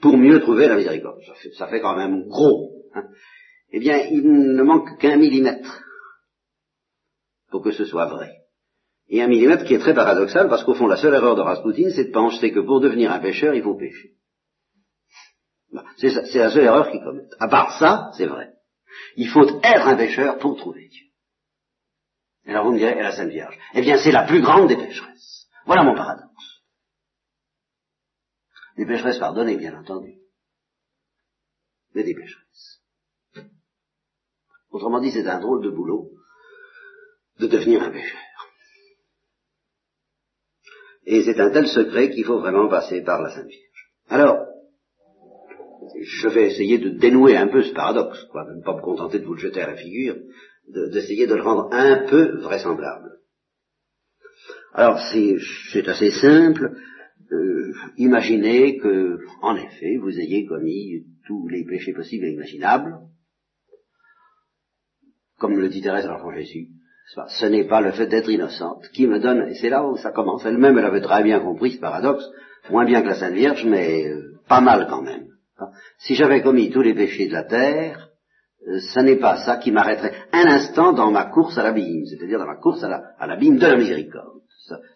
pour 0.00 0.16
mieux 0.16 0.40
trouver 0.40 0.68
la 0.68 0.76
miséricorde. 0.76 1.18
Ça 1.58 1.66
fait, 1.66 1.80
quand 1.80 1.96
même 1.96 2.28
gros. 2.28 2.70
Hein. 2.94 3.04
Eh 3.72 3.80
bien, 3.80 3.98
il 4.10 4.22
ne 4.22 4.62
manque 4.62 4.98
qu'un 4.98 5.16
millimètre 5.16 5.82
pour 7.50 7.62
que 7.62 7.72
ce 7.72 7.84
soit 7.84 8.06
vrai. 8.06 8.30
Et 9.08 9.20
un 9.22 9.26
millimètre 9.26 9.64
qui 9.64 9.74
est 9.74 9.78
très 9.78 9.94
paradoxal, 9.94 10.48
parce 10.48 10.62
qu'au 10.62 10.74
fond, 10.74 10.86
la 10.86 10.96
seule 10.96 11.14
erreur 11.14 11.34
de 11.34 11.40
Rasputin, 11.40 11.90
c'est 11.90 12.04
de 12.04 12.12
penser 12.12 12.52
que 12.52 12.60
pour 12.60 12.80
devenir 12.80 13.10
un 13.10 13.18
pécheur, 13.18 13.54
il 13.54 13.62
faut 13.62 13.74
pécher. 13.74 14.12
C'est 15.96 16.38
la 16.38 16.50
seule 16.50 16.64
erreur 16.64 16.90
qu'ils 16.90 17.02
commettent. 17.02 17.34
À 17.40 17.48
part 17.48 17.78
ça, 17.78 18.10
c'est 18.16 18.26
vrai. 18.26 18.50
Il 19.16 19.28
faut 19.28 19.46
être 19.62 19.88
un 19.88 19.96
pécheur 19.96 20.38
pour 20.38 20.56
trouver 20.56 20.88
Dieu. 20.88 21.06
Et 22.46 22.50
alors 22.50 22.66
vous 22.66 22.72
me 22.72 22.78
direz, 22.78 22.98
et 22.98 23.02
la 23.02 23.12
Sainte 23.12 23.30
Vierge? 23.30 23.58
Eh 23.74 23.82
bien, 23.82 23.98
c'est 23.98 24.12
la 24.12 24.24
plus 24.24 24.40
grande 24.40 24.68
des 24.68 24.76
pécheresses. 24.76 25.46
Voilà 25.66 25.82
mon 25.82 25.94
paradoxe. 25.94 26.29
Des 28.80 28.86
pécheresses 28.86 29.18
pardonnées, 29.18 29.58
bien 29.58 29.78
entendu. 29.78 30.14
Mais 31.94 32.02
des 32.02 32.14
pécheresses. 32.14 32.80
Autrement 34.70 35.02
dit, 35.02 35.10
c'est 35.10 35.26
un 35.26 35.38
drôle 35.38 35.62
de 35.62 35.68
boulot 35.68 36.08
de 37.40 37.46
devenir 37.46 37.82
un 37.82 37.90
pécheur. 37.90 38.18
Et 41.04 41.22
c'est 41.24 41.38
un 41.38 41.50
tel 41.50 41.68
secret 41.68 42.10
qu'il 42.10 42.24
faut 42.24 42.40
vraiment 42.40 42.68
passer 42.68 43.02
par 43.02 43.20
la 43.20 43.28
Sainte 43.28 43.48
Vierge. 43.48 43.92
Alors, 44.08 44.46
je 46.00 46.28
vais 46.28 46.46
essayer 46.46 46.78
de 46.78 46.88
dénouer 46.88 47.36
un 47.36 47.48
peu 47.48 47.62
ce 47.62 47.74
paradoxe, 47.74 48.24
quoi, 48.30 48.46
de 48.46 48.54
ne 48.54 48.62
pas 48.62 48.76
me 48.76 48.80
contenter 48.80 49.18
de 49.18 49.26
vous 49.26 49.34
le 49.34 49.40
jeter 49.40 49.60
à 49.60 49.72
la 49.72 49.76
figure, 49.76 50.16
d'essayer 50.68 51.26
de, 51.26 51.34
le 51.34 51.42
rendre 51.42 51.68
un 51.72 52.06
peu 52.08 52.40
vraisemblable. 52.40 53.18
Alors 54.72 55.00
c'est 55.00 55.86
assez 55.86 56.12
simple. 56.12 56.80
Euh, 57.32 57.72
imaginez 57.96 58.78
que, 58.78 59.18
en 59.42 59.56
effet, 59.56 59.96
vous 60.00 60.18
ayez 60.18 60.46
commis 60.46 61.04
tous 61.26 61.48
les 61.48 61.64
péchés 61.64 61.92
possibles 61.92 62.26
et 62.26 62.32
imaginables, 62.32 62.98
comme 65.38 65.58
le 65.58 65.68
dit 65.68 65.82
Thérèse 65.82 66.06
à 66.06 66.10
l'enfant 66.10 66.32
Jésus. 66.32 66.68
Ce 67.28 67.46
n'est 67.46 67.66
pas 67.66 67.80
le 67.80 67.92
fait 67.92 68.06
d'être 68.06 68.30
innocente 68.30 68.88
qui 68.92 69.06
me 69.06 69.18
donne, 69.18 69.48
et 69.48 69.54
c'est 69.54 69.68
là 69.68 69.84
où 69.84 69.96
ça 69.96 70.12
commence. 70.12 70.44
Elle-même, 70.44 70.78
elle 70.78 70.84
avait 70.84 71.00
très 71.00 71.22
bien 71.24 71.40
compris 71.40 71.72
ce 71.72 71.80
paradoxe, 71.80 72.24
moins 72.70 72.84
bien 72.84 73.02
que 73.02 73.08
la 73.08 73.14
Sainte 73.14 73.34
Vierge, 73.34 73.64
mais 73.64 74.08
euh, 74.08 74.38
pas 74.48 74.60
mal 74.60 74.86
quand 74.88 75.02
même. 75.02 75.26
Si 75.98 76.14
j'avais 76.14 76.42
commis 76.42 76.70
tous 76.70 76.82
les 76.82 76.94
péchés 76.94 77.26
de 77.26 77.32
la 77.32 77.44
terre, 77.44 78.10
euh, 78.68 78.78
ce 78.78 79.00
n'est 79.00 79.16
pas 79.16 79.38
ça 79.38 79.56
qui 79.56 79.72
m'arrêterait 79.72 80.14
un 80.32 80.46
instant 80.46 80.92
dans 80.92 81.10
ma 81.10 81.26
course 81.26 81.58
à 81.58 81.62
l'abîme, 81.62 82.04
c'est-à-dire 82.06 82.38
dans 82.38 82.46
ma 82.46 82.56
course 82.56 82.82
à 82.84 83.26
l'abîme 83.26 83.58
de 83.58 83.66
la 83.66 83.76
miséricorde. 83.76 84.40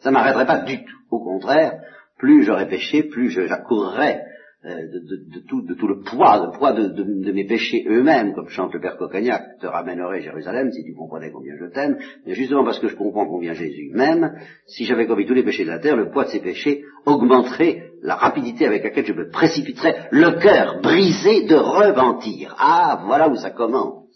Ça 0.00 0.10
ne 0.10 0.14
m'arrêterait 0.14 0.46
pas 0.46 0.60
du 0.60 0.84
tout. 0.84 0.98
Au 1.10 1.22
contraire, 1.22 1.80
plus 2.24 2.44
j'aurais 2.44 2.68
péché, 2.68 3.02
plus 3.02 3.28
j'accourrais 3.28 4.22
euh, 4.64 4.70
de, 4.70 5.40
tout, 5.46 5.86
le 5.86 6.00
poids, 6.00 6.46
le 6.46 6.58
poids 6.58 6.72
de, 6.72 7.32
mes 7.32 7.44
péchés 7.44 7.84
eux-mêmes, 7.86 8.32
comme 8.32 8.48
chante 8.48 8.72
le 8.72 8.80
Père 8.80 8.96
Cocagnac, 8.96 9.42
te 9.60 9.66
ramènerait 9.66 10.22
Jérusalem 10.22 10.72
si 10.72 10.82
tu 10.84 10.94
comprenais 10.94 11.30
combien 11.30 11.52
je 11.60 11.66
t'aime, 11.66 11.98
mais 12.24 12.32
justement 12.32 12.64
parce 12.64 12.78
que 12.78 12.88
je 12.88 12.96
comprends 12.96 13.26
combien 13.26 13.52
Jésus 13.52 13.90
m'aime, 13.92 14.38
si 14.66 14.86
j'avais 14.86 15.06
commis 15.06 15.26
tous 15.26 15.34
les 15.34 15.42
péchés 15.42 15.66
de 15.66 15.70
la 15.70 15.80
terre, 15.80 15.96
le 15.96 16.10
poids 16.10 16.24
de 16.24 16.30
ces 16.30 16.40
péchés 16.40 16.82
augmenterait 17.04 17.90
la 18.00 18.14
rapidité 18.14 18.64
avec 18.64 18.84
laquelle 18.84 19.04
je 19.04 19.12
me 19.12 19.28
précipiterais, 19.28 20.08
le 20.10 20.40
cœur 20.40 20.80
brisé 20.80 21.44
de 21.44 21.56
repentir. 21.56 22.56
Ah, 22.58 23.02
voilà 23.04 23.28
où 23.28 23.36
ça 23.36 23.50
commence 23.50 24.08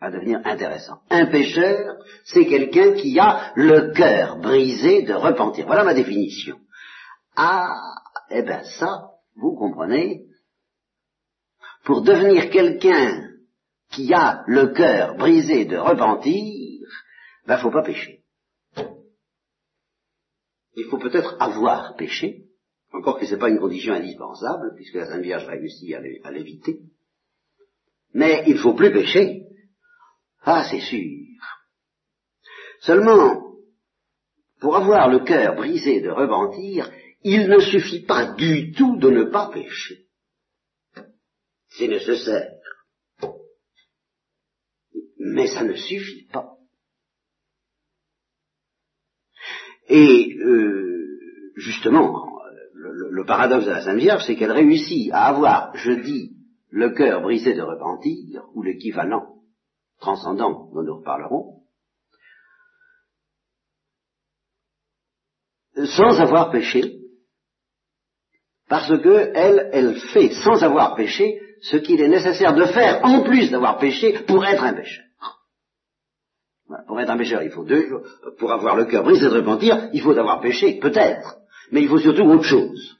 à 0.00 0.10
devenir 0.10 0.40
intéressant. 0.44 1.00
Un 1.10 1.26
pécheur, 1.26 1.96
c'est 2.24 2.46
quelqu'un 2.46 2.92
qui 2.92 3.18
a 3.18 3.52
le 3.56 3.92
cœur 3.92 4.38
brisé 4.38 5.02
de 5.02 5.14
repentir. 5.14 5.66
Voilà 5.66 5.84
ma 5.84 5.94
définition. 5.94 6.58
Ah, 7.36 7.74
eh 8.30 8.42
bien 8.42 8.62
ça, 8.78 9.10
vous 9.36 9.56
comprenez, 9.56 10.26
pour 11.84 12.02
devenir 12.02 12.50
quelqu'un 12.50 13.28
qui 13.90 14.12
a 14.12 14.44
le 14.46 14.68
cœur 14.68 15.16
brisé 15.16 15.64
de 15.64 15.76
repentir, 15.76 16.86
ben 17.46 17.58
faut 17.58 17.70
pas 17.70 17.82
pécher. 17.82 18.22
Il 20.76 20.84
faut 20.90 20.98
peut-être 20.98 21.36
avoir 21.40 21.96
péché, 21.96 22.44
encore 22.92 23.18
que 23.18 23.26
ce 23.26 23.32
n'est 23.32 23.40
pas 23.40 23.48
une 23.48 23.58
condition 23.58 23.94
indispensable, 23.94 24.74
puisque 24.76 24.94
la 24.94 25.06
Sainte 25.06 25.22
Vierge 25.22 25.46
réussit 25.46 25.92
à 25.94 26.30
l'éviter, 26.30 26.80
mais 28.14 28.44
il 28.46 28.58
faut 28.58 28.74
plus 28.74 28.92
pécher. 28.92 29.47
Ah, 30.50 30.64
c'est 30.64 30.80
sûr. 30.80 31.04
Seulement, 32.80 33.52
pour 34.60 34.76
avoir 34.76 35.10
le 35.10 35.18
cœur 35.18 35.56
brisé 35.56 36.00
de 36.00 36.08
repentir, 36.08 36.90
il 37.22 37.50
ne 37.50 37.58
suffit 37.58 38.06
pas 38.06 38.32
du 38.32 38.72
tout 38.72 38.96
de 38.96 39.10
ne 39.10 39.24
pas 39.24 39.50
pécher. 39.52 40.06
C'est 41.68 41.88
nécessaire. 41.88 42.50
Mais 45.18 45.48
ça 45.48 45.64
ne 45.64 45.74
suffit 45.74 46.26
pas. 46.32 46.56
Et 49.90 50.34
euh, 50.34 51.52
justement, 51.56 52.26
le, 52.72 53.10
le, 53.10 53.24
paradoxe 53.26 53.66
de 53.66 53.70
la 53.72 53.84
Sainte 53.84 53.98
Vierge, 53.98 54.24
c'est 54.24 54.36
qu'elle 54.36 54.52
réussit 54.52 55.12
à 55.12 55.26
avoir, 55.26 55.76
je 55.76 55.92
dis, 55.92 56.38
le 56.70 56.94
cœur 56.94 57.20
brisé 57.20 57.52
de 57.52 57.60
repentir, 57.60 58.44
ou 58.54 58.62
l'équivalent 58.62 59.37
transcendant 60.00 60.70
dont 60.72 60.82
nous 60.82 60.98
reparlerons, 60.98 61.62
sans 65.84 66.20
avoir 66.20 66.50
péché, 66.50 66.98
parce 68.68 68.88
que 68.88 69.32
elle, 69.34 69.70
elle 69.72 69.98
fait 70.12 70.30
sans 70.34 70.62
avoir 70.62 70.94
péché 70.94 71.40
ce 71.62 71.76
qu'il 71.76 72.00
est 72.00 72.08
nécessaire 72.08 72.54
de 72.54 72.66
faire 72.66 73.04
en 73.04 73.22
plus 73.22 73.50
d'avoir 73.50 73.78
péché 73.78 74.12
pour 74.26 74.44
être 74.44 74.62
un 74.62 74.74
pécheur. 74.74 75.04
Pour 76.86 77.00
être 77.00 77.10
un 77.10 77.16
pécheur, 77.16 77.42
il 77.42 77.50
faut 77.50 77.64
deux 77.64 77.88
choses. 77.88 78.20
Pour 78.38 78.52
avoir 78.52 78.76
le 78.76 78.84
cœur 78.84 79.02
brisé 79.02 79.24
de 79.24 79.30
repentir, 79.30 79.88
il 79.92 80.02
faut 80.02 80.16
avoir 80.16 80.40
péché, 80.40 80.78
peut-être. 80.78 81.38
Mais 81.70 81.80
il 81.80 81.88
faut 81.88 81.98
surtout 81.98 82.24
autre 82.24 82.44
chose. 82.44 82.98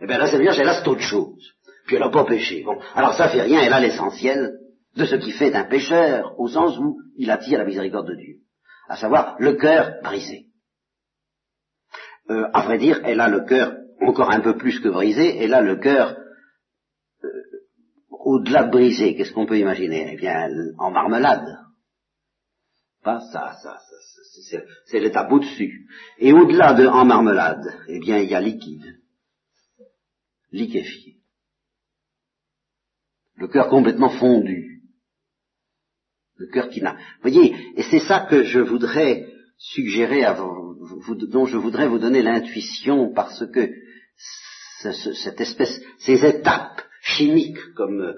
Eh 0.00 0.06
bien, 0.06 0.18
la 0.18 0.30
Sainte 0.30 0.40
Vierge, 0.40 0.58
elle 0.60 0.68
a 0.68 0.74
cette 0.74 0.86
autre 0.86 1.00
chose. 1.00 1.54
Puis 1.86 1.96
elle 1.96 2.02
n'a 2.02 2.10
pas 2.10 2.24
péché. 2.24 2.62
Bon, 2.64 2.78
alors 2.94 3.14
ça 3.14 3.28
fait 3.28 3.42
rien, 3.42 3.60
elle 3.60 3.72
a 3.72 3.80
l'essentiel 3.80 4.57
de 4.96 5.04
ce 5.04 5.16
qui 5.16 5.32
fait 5.32 5.54
un 5.54 5.64
pécheur, 5.64 6.38
au 6.40 6.48
sens 6.48 6.78
où 6.78 6.98
il 7.16 7.30
attire 7.30 7.58
la 7.58 7.64
miséricorde 7.64 8.08
de 8.08 8.16
Dieu. 8.16 8.36
À 8.88 8.96
savoir, 8.96 9.36
le 9.38 9.54
cœur 9.54 10.00
brisé. 10.02 10.46
Euh, 12.30 12.48
à 12.52 12.62
vrai 12.62 12.78
dire, 12.78 13.00
elle 13.04 13.20
a 13.20 13.28
le 13.28 13.44
cœur 13.44 13.76
encore 14.00 14.30
un 14.30 14.40
peu 14.40 14.56
plus 14.56 14.80
que 14.80 14.88
brisé, 14.88 15.36
elle 15.38 15.54
a 15.54 15.60
le 15.60 15.76
cœur 15.76 16.16
euh, 17.24 17.28
au-delà 18.10 18.64
de 18.64 18.70
brisé. 18.70 19.14
Qu'est-ce 19.14 19.32
qu'on 19.32 19.46
peut 19.46 19.58
imaginer? 19.58 20.12
Eh 20.12 20.16
bien, 20.16 20.48
en 20.78 20.90
marmelade. 20.90 21.58
Pas 23.02 23.20
ça, 23.32 23.54
ça, 23.62 23.78
ça 23.78 24.58
c'est 24.86 25.00
l'étape 25.00 25.30
au-dessus. 25.32 25.86
Et 26.18 26.32
au-delà 26.32 26.74
de 26.74 26.86
en 26.86 27.04
marmelade, 27.04 27.64
eh 27.88 27.98
bien, 27.98 28.18
il 28.18 28.30
y 28.30 28.34
a 28.34 28.40
liquide, 28.40 29.00
liquéfié. 30.52 31.16
Le 33.36 33.48
cœur 33.48 33.68
complètement 33.68 34.10
fondu. 34.10 34.77
Le 36.38 36.46
cœur 36.46 36.68
qui 36.68 36.80
n'a. 36.80 36.92
Vous 36.92 37.30
voyez, 37.30 37.54
et 37.76 37.82
c'est 37.82 37.98
ça 37.98 38.20
que 38.20 38.44
je 38.44 38.60
voudrais 38.60 39.26
suggérer 39.58 40.24
à 40.24 40.34
vous, 40.34 40.76
dont 41.26 41.46
je 41.46 41.56
voudrais 41.56 41.88
vous 41.88 41.98
donner 41.98 42.22
l'intuition 42.22 43.12
parce 43.12 43.44
que 43.46 43.68
cette 44.80 45.40
espèce, 45.40 45.80
ces 45.98 46.24
étapes 46.24 46.80
chimiques 47.02 47.58
comme 47.74 48.00
euh, 48.00 48.14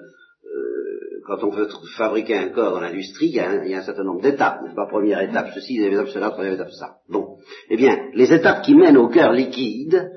quand 1.26 1.42
on 1.44 1.50
veut 1.50 1.68
fabriquer 1.96 2.36
un 2.36 2.48
corps 2.48 2.72
dans 2.72 2.80
l'industrie, 2.80 3.28
il, 3.28 3.34
y 3.34 3.40
a 3.40 3.78
un 3.78 3.82
certain 3.82 4.04
nombre 4.04 4.20
d'étapes, 4.20 4.60
pas? 4.74 4.86
Première 4.86 5.20
étape 5.22 5.50
ceci, 5.54 5.76
deuxième 5.76 5.94
étape 5.94 6.08
cela, 6.08 6.30
troisième 6.30 6.54
étape 6.54 6.72
ça. 6.72 6.96
Bon. 7.08 7.38
Eh 7.70 7.76
bien, 7.76 8.10
les 8.14 8.32
étapes 8.32 8.62
qui 8.62 8.74
mènent 8.74 8.98
au 8.98 9.08
cœur 9.08 9.32
liquide 9.32 10.10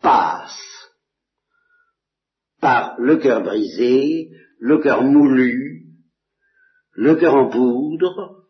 passent 0.00 0.90
par 2.60 2.94
le 2.98 3.16
cœur 3.16 3.42
brisé, 3.42 4.30
le 4.58 4.78
cœur 4.78 5.02
moulu, 5.02 5.89
le 6.92 7.14
cœur 7.16 7.34
en 7.34 7.48
poudre, 7.48 8.44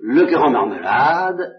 le 0.00 0.26
cœur 0.26 0.44
en 0.44 0.50
marmelade, 0.50 1.54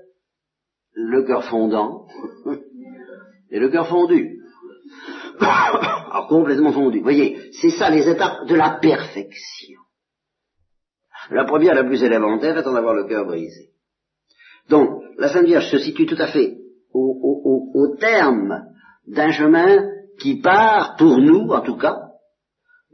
le 0.94 1.24
cœur 1.24 1.44
fondant 1.46 2.08
et 3.50 3.60
le 3.60 3.70
cœur 3.70 3.88
fondu. 3.88 4.40
Alors 5.40 6.28
complètement 6.30 6.72
fondu. 6.72 7.00
Vous 7.00 7.04
voyez, 7.04 7.52
c'est 7.62 7.72
ça 7.72 7.90
les 7.90 8.08
étapes 8.08 8.48
de 8.48 8.56
la 8.56 8.80
perfection. 8.82 9.80
La 11.32 11.46
première, 11.46 11.74
la 11.74 11.84
plus 11.84 12.04
élémentaire, 12.04 12.58
est 12.58 12.68
en 12.68 12.76
avoir 12.76 12.94
le 12.94 13.06
cœur 13.06 13.26
brisé. 13.26 13.72
Donc, 14.70 15.02
la 15.18 15.30
Sainte 15.30 15.46
Vierge 15.46 15.70
se 15.70 15.80
situe 15.80 16.06
tout 16.06 16.18
à 16.20 16.28
fait 16.28 16.58
au 16.94 17.96
terme 18.00 18.64
d'un 19.08 19.32
chemin 19.32 19.90
qui 20.20 20.40
part, 20.40 20.96
pour 20.98 21.18
nous 21.18 21.50
en 21.50 21.62
tout 21.62 21.78
cas, 21.78 22.05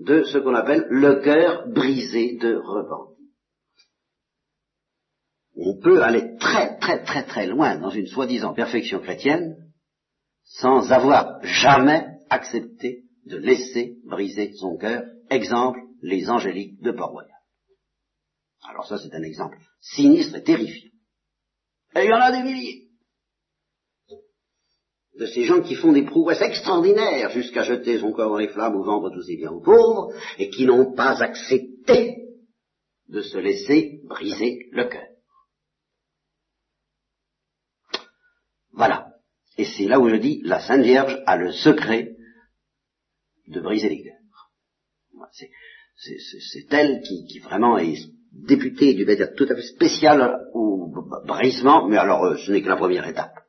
de 0.06 0.24
ce 0.24 0.38
qu'on 0.38 0.56
appelle 0.56 0.86
le 0.90 1.22
cœur 1.22 1.68
brisé 1.70 2.38
de 2.38 2.56
repentir. 2.56 3.18
On 5.56 5.80
peut 5.80 6.02
aller 6.02 6.38
très 6.38 6.78
très 6.80 7.04
très 7.04 7.24
très 7.24 7.48
loin 7.48 7.78
dans 7.78 7.90
une 7.90 8.08
soi-disant 8.08 8.54
perfection 8.54 9.00
chrétienne 9.00 9.56
sans 10.44 10.92
avoir 10.92 11.44
jamais 11.44 12.06
accepté 12.30 13.04
de 13.26 13.38
laisser 13.38 13.98
briser 14.06 14.54
son 14.54 14.78
cœur. 14.78 15.04
Exemple, 15.30 15.80
les 16.02 16.30
angéliques 16.30 16.82
de 16.82 16.92
Port-Royal. 16.92 17.30
Alors 18.64 18.88
ça 18.88 18.98
c'est 18.98 19.14
un 19.14 19.24
exemple 19.24 19.58
sinistre 19.82 20.38
et 20.38 20.44
terrifiant. 20.44 20.92
Et 21.96 22.06
il 22.06 22.10
y 22.10 22.14
en 22.14 22.22
a 22.22 22.32
des 22.32 22.44
milliers 22.44 22.91
de 25.22 25.28
ces 25.28 25.44
gens 25.44 25.62
qui 25.62 25.76
font 25.76 25.92
des 25.92 26.02
prouesses 26.02 26.42
extraordinaires 26.42 27.30
jusqu'à 27.30 27.62
jeter 27.62 28.00
son 28.00 28.12
corps 28.12 28.32
dans 28.32 28.40
les 28.40 28.48
flammes 28.48 28.76
ou 28.76 28.84
vendre 28.84 29.12
tous 29.12 29.22
ses 29.22 29.38
biens 29.38 29.52
aux 29.52 29.62
pauvres 29.62 30.12
et 30.40 30.50
qui 30.50 30.66
n'ont 30.66 30.96
pas 30.96 31.22
accepté 31.22 32.24
de 33.08 33.22
se 33.22 33.38
laisser 33.38 34.02
briser 34.06 34.70
le 34.72 34.86
cœur. 34.86 35.06
Voilà. 38.72 39.10
Et 39.60 39.66
c'est 39.66 39.86
là 39.86 40.00
où 40.00 40.10
je 40.10 40.16
dis, 40.16 40.42
la 40.44 40.60
Sainte 40.60 40.82
Vierge 40.82 41.22
a 41.28 41.38
le 41.38 41.52
secret 41.52 42.16
de 43.46 43.62
briser 43.62 43.90
les 43.90 44.02
cœurs. 44.02 44.50
C'est 45.98 46.74
elle 46.74 47.04
qui, 47.04 47.38
vraiment 47.38 47.78
est 47.78 47.94
députée 48.32 48.96
du 48.96 49.06
dire 49.06 49.36
tout 49.38 49.46
à 49.48 49.56
fait 49.56 49.62
spécial 49.62 50.48
au 50.56 50.92
brisement, 51.28 51.88
mais 51.88 51.98
alors 51.98 52.24
euh, 52.24 52.38
ce 52.38 52.52
n'est 52.52 52.64
que 52.64 52.70
la 52.70 52.78
première 52.78 53.08
étape 53.08 53.41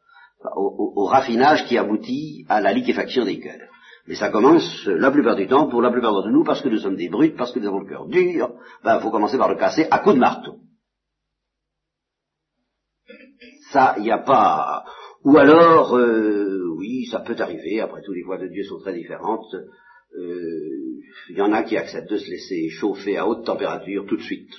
au, 0.57 1.05
raffinage 1.07 1.67
qui 1.67 1.79
aboutit 1.79 2.45
à 2.49 2.61
la 2.61 2.73
liquéfaction 2.73 3.25
des 3.25 3.39
cœurs. 3.39 3.69
Mais 4.07 4.15
ça 4.15 4.31
commence 4.31 4.87
la 4.87 5.11
plupart 5.11 5.37
du 5.37 5.47
temps, 5.47 5.69
pour 5.69 5.81
la 5.81 5.91
plupart 5.91 6.13
d'entre 6.13 6.31
nous, 6.31 6.45
parce 6.45 6.61
que 6.61 6.69
nous 6.69 6.79
sommes 6.79 6.97
des 6.97 7.09
brutes, 7.09 7.37
parce 7.37 7.53
que 7.53 7.61
nous 7.61 7.69
avons 7.69 7.81
le 7.81 7.89
cœur 7.89 8.07
dur, 8.07 8.53
ben, 8.83 8.97
il 8.97 9.03
faut 9.03 9.11
commencer 9.11 9.39
par 9.39 9.49
le 9.49 9.57
casser 9.57 9.87
à 9.91 10.01
coups 10.01 10.17
de 10.17 10.21
marteau. 10.21 10.57
Ça, 13.71 13.95
il 13.99 14.03
n'y 14.03 14.11
a 14.11 14.19
pas. 14.19 14.85
Ou 15.25 15.39
alors, 15.39 15.97
euh, 15.97 16.75
oui, 16.79 17.07
ça 17.07 17.21
peut 17.21 17.37
arriver. 17.39 17.81
Après 17.81 18.03
tout, 18.03 18.13
les 18.13 18.23
voies 18.23 18.39
de 18.39 18.49
Dieu 18.49 18.65
sont 18.65 18.81
très 18.81 18.93
différentes. 18.93 19.55
Euh, 20.19 20.83
il 21.31 21.37
y 21.37 21.41
en 21.41 21.53
a 21.53 21.63
qui 21.63 21.77
acceptent 21.77 22.11
de 22.11 22.19
se 22.19 22.31
laisser 22.31 22.69
chauffer 22.71 23.17
à 23.17 23.27
haute 23.27 23.47
température 23.47 24.05
tout 24.07 24.17
de 24.17 24.23
suite. 24.23 24.53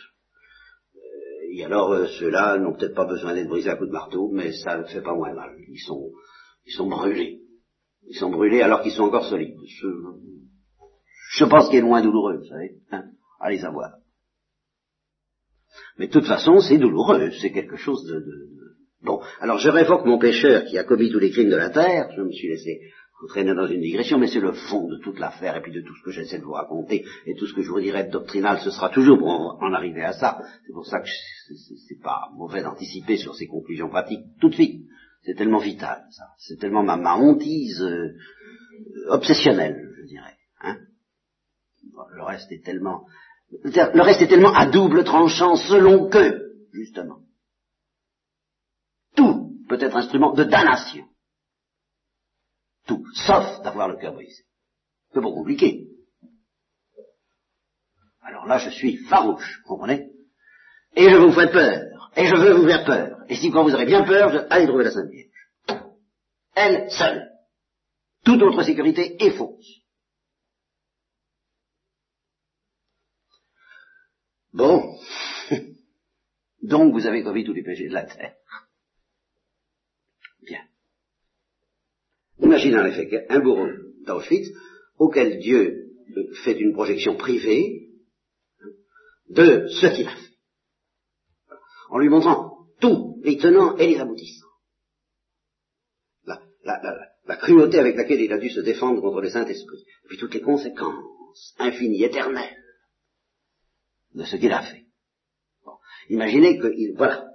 Euh, 1.54 1.58
et 1.58 1.64
alors, 1.66 2.08
ceux-là 2.20 2.58
n'ont 2.58 2.74
peut-être 2.74 2.96
pas 2.96 3.06
besoin 3.06 3.34
d'être 3.34 3.48
brisés 3.48 3.70
à 3.70 3.76
coups 3.76 3.90
de 3.90 3.94
marteau, 3.94 4.30
mais 4.32 4.52
ça 4.52 4.78
ne 4.78 4.84
fait 4.86 5.02
pas 5.02 5.16
moins 5.16 5.34
mal. 5.34 5.56
Ils 5.68 5.80
sont, 5.80 6.12
ils 6.66 6.74
sont 6.74 6.88
brûlés. 6.88 7.42
Ils 8.08 8.18
sont 8.18 8.30
brûlés 8.30 8.62
alors 8.62 8.82
qu'ils 8.82 8.92
sont 8.92 9.04
encore 9.04 9.26
solides. 9.26 9.56
Je, 11.38 11.46
pense 11.46 11.70
qu'il 11.70 11.80
est 11.80 11.84
moins 11.84 12.02
douloureux, 12.02 12.38
vous 12.38 12.48
savez. 12.48 12.76
Hein 12.92 13.06
Allez 13.40 13.60
savoir. 13.60 13.92
Mais 15.98 16.08
de 16.08 16.12
toute 16.12 16.26
façon, 16.28 16.60
c'est 16.60 16.78
douloureux, 16.78 17.32
c'est 17.42 17.52
quelque 17.52 17.78
chose 17.78 18.06
de, 18.06 18.24
Bon, 19.02 19.20
alors 19.42 19.58
je 19.58 19.70
révoque 19.70 20.06
mon 20.06 20.18
pécheur 20.18 20.64
qui 20.64 20.78
a 20.78 20.86
commis 20.86 21.12
tous 21.12 21.20
les 21.20 21.32
crimes 21.32 21.50
de 21.50 21.58
la 21.58 21.70
terre, 21.70 22.10
je 22.16 22.22
me 22.22 22.32
suis 22.32 22.48
laissé 22.48 22.80
entraîner 23.24 23.54
dans 23.54 23.68
une 23.68 23.82
digression, 23.82 24.18
mais 24.18 24.28
c'est 24.28 24.40
le 24.40 24.54
fond 24.54 24.88
de 24.88 24.98
toute 24.98 25.20
l'affaire, 25.20 25.56
et 25.58 25.62
puis 25.62 25.72
de 25.72 25.82
tout 25.82 25.96
ce 25.96 26.04
que 26.04 26.12
j'essaie 26.12 26.40
de 26.40 26.44
vous 26.44 26.54
raconter, 26.54 27.06
et 27.26 27.36
tout 27.36 27.48
ce 27.48 27.54
que 27.54 27.62
je 27.62 27.70
vous 27.70 27.80
dirai 27.80 28.06
de 28.06 28.12
doctrinal, 28.12 28.60
ce 28.60 28.72
sera 28.72 28.90
toujours 28.90 29.18
pour 29.18 29.30
en, 29.30 29.74
arriver 29.74 30.04
à 30.04 30.14
ça. 30.14 30.40
C'est 30.66 30.74
pour 30.74 30.86
ça 30.86 31.00
que 31.00 31.08
c'est 31.88 32.02
pas 32.02 32.30
mauvais 32.36 32.62
d'anticiper 32.62 33.18
sur 33.18 33.36
ces 33.36 33.48
conclusions 33.48 33.90
pratiques 33.90 34.26
tout 34.40 34.50
de 34.50 34.56
suite. 34.56 34.86
C'est 35.24 35.36
tellement 35.36 35.60
vital, 35.60 36.04
ça. 36.12 36.26
C'est 36.38 36.60
tellement 36.60 36.84
ma, 36.84 36.98
ma 36.98 37.16
hantise 37.16 37.82
euh, 37.82 38.14
obsessionnelle, 39.08 39.90
je 40.02 40.08
dirais. 40.08 40.36
Hein 40.62 40.78
le 42.16 42.24
reste 42.24 42.52
est 42.52 42.64
tellement 42.64 43.06
le 43.64 44.02
reste 44.02 44.22
est 44.22 44.28
tellement 44.28 44.54
à 44.54 44.66
double 44.66 45.04
tranchant 45.04 45.56
selon 45.56 46.10
que, 46.10 46.56
justement. 46.72 47.20
Tout 49.16 49.52
peut 49.70 49.78
être 49.80 49.96
instrument 49.96 50.34
de 50.34 50.44
damnation. 50.44 51.06
Tout, 52.86 53.04
sauf 53.26 53.62
d'avoir 53.64 53.88
le 53.88 53.98
cœur 53.98 54.14
brisé. 54.14 54.44
C'est 55.14 55.22
pas 55.22 55.32
compliqué. 55.32 55.88
Alors 58.22 58.46
là, 58.46 58.58
je 58.58 58.70
suis 58.70 58.98
farouche, 59.06 59.60
vous 59.64 59.76
comprenez? 59.76 60.10
Et 60.96 61.10
je 61.10 61.16
vous 61.18 61.32
fais 61.32 61.52
peur. 61.52 62.12
Et 62.16 62.26
je 62.26 62.36
veux 62.36 62.54
vous 62.54 62.68
faire 62.68 62.86
peur. 62.86 63.24
Et 63.28 63.36
si 63.36 63.52
quand 63.52 63.64
vous 63.64 63.74
aurez 63.74 63.86
bien 63.86 64.04
peur, 64.04 64.32
je... 64.32 64.38
allez 64.50 64.68
trouver 64.68 64.84
la 64.86 64.92
Sainte 64.92 65.10
Vierge. 65.10 65.30
Elle 66.56 66.92
seule. 66.92 67.30
Toute 68.24 68.42
autre 68.42 68.64
sécurité 68.64 69.22
est 69.24 69.32
fausse. 69.32 69.82
Bon. 74.54 74.98
Donc 76.62 76.94
vous 76.94 77.06
avez 77.08 77.24
commis 77.24 77.44
tous 77.44 77.54
les 77.54 77.64
péchés 77.64 77.90
de 77.90 77.94
la 77.94 78.04
terre. 78.04 78.36
Imaginez 82.54 82.78
en 82.78 82.86
effet 82.86 83.08
qu'un 83.08 83.40
bourreau 83.40 83.68
d'Auschwitz, 84.06 84.48
auquel 85.00 85.40
Dieu 85.40 85.88
fait 86.44 86.60
une 86.60 86.74
projection 86.74 87.16
privée 87.16 87.90
de 89.30 89.68
ce 89.70 89.88
qu'il 89.88 90.08
a 90.08 90.16
fait, 90.16 90.36
en 91.90 91.98
lui 91.98 92.10
montrant 92.10 92.68
tous 92.80 93.20
les 93.24 93.38
tenants 93.38 93.76
et 93.78 93.88
les 93.88 93.98
aboutissants. 93.98 94.46
La, 97.26 97.38
cruauté 97.38 97.80
avec 97.80 97.96
laquelle 97.96 98.22
il 98.22 98.32
a 98.32 98.38
dû 98.38 98.52
se 98.52 98.60
défendre 98.60 99.02
contre 99.02 99.22
le 99.22 99.30
Saint-Esprit, 99.30 99.84
puis 100.08 100.20
toutes 100.20 100.36
les 100.36 100.42
conséquences 100.42 101.56
infinies, 101.58 102.04
éternelles, 102.04 102.64
de 104.14 104.26
ce 104.26 104.36
qu'il 104.36 104.52
a 104.52 104.62
fait. 104.62 104.86
Imaginez 106.10 106.60
qu'il, 106.60 106.94
voilà, 106.98 107.26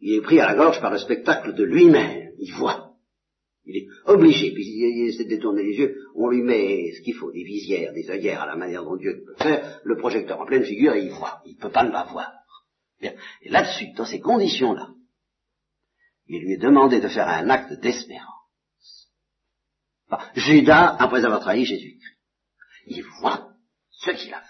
il 0.00 0.16
est 0.16 0.20
pris 0.20 0.40
à 0.40 0.46
la 0.46 0.56
gorge 0.56 0.80
par 0.82 0.92
le 0.92 0.98
spectacle 0.98 1.54
de 1.54 1.64
lui-même, 1.64 2.32
il 2.38 2.52
voit. 2.52 2.85
Il 3.66 3.76
est 3.76 3.88
obligé, 4.04 4.52
puis 4.52 4.64
il 4.64 5.08
essaie 5.08 5.24
de 5.24 5.28
détourner 5.28 5.64
les 5.64 5.76
yeux, 5.76 5.96
on 6.14 6.28
lui 6.28 6.42
met 6.42 6.92
ce 6.92 7.02
qu'il 7.02 7.14
faut, 7.14 7.32
des 7.32 7.42
visières, 7.42 7.92
des 7.92 8.08
œillères 8.08 8.42
à 8.42 8.46
la 8.46 8.56
manière 8.56 8.84
dont 8.84 8.96
Dieu 8.96 9.24
peut 9.26 9.42
faire, 9.42 9.80
le 9.82 9.96
projecteur 9.96 10.40
en 10.40 10.46
pleine 10.46 10.64
figure 10.64 10.94
et 10.94 11.04
il 11.04 11.10
voit, 11.10 11.42
il 11.44 11.56
ne 11.56 11.60
peut 11.60 11.70
pas 11.70 11.84
ne 11.84 11.90
pas 11.90 12.04
voir. 12.04 12.32
Et 13.00 13.48
là-dessus, 13.48 13.92
dans 13.96 14.06
ces 14.06 14.20
conditions-là, 14.20 14.88
il 16.28 16.42
lui 16.42 16.52
est 16.54 16.62
demandé 16.62 17.00
de 17.00 17.08
faire 17.08 17.28
un 17.28 17.48
acte 17.50 17.72
d'espérance. 17.80 18.32
Judas, 20.34 20.96
après 20.98 21.24
avoir 21.24 21.40
trahi 21.40 21.64
Jésus-Christ, 21.64 22.18
il 22.86 23.02
voit 23.20 23.50
ce 23.90 24.10
qu'il 24.12 24.32
a 24.32 24.40
fait. 24.40 24.46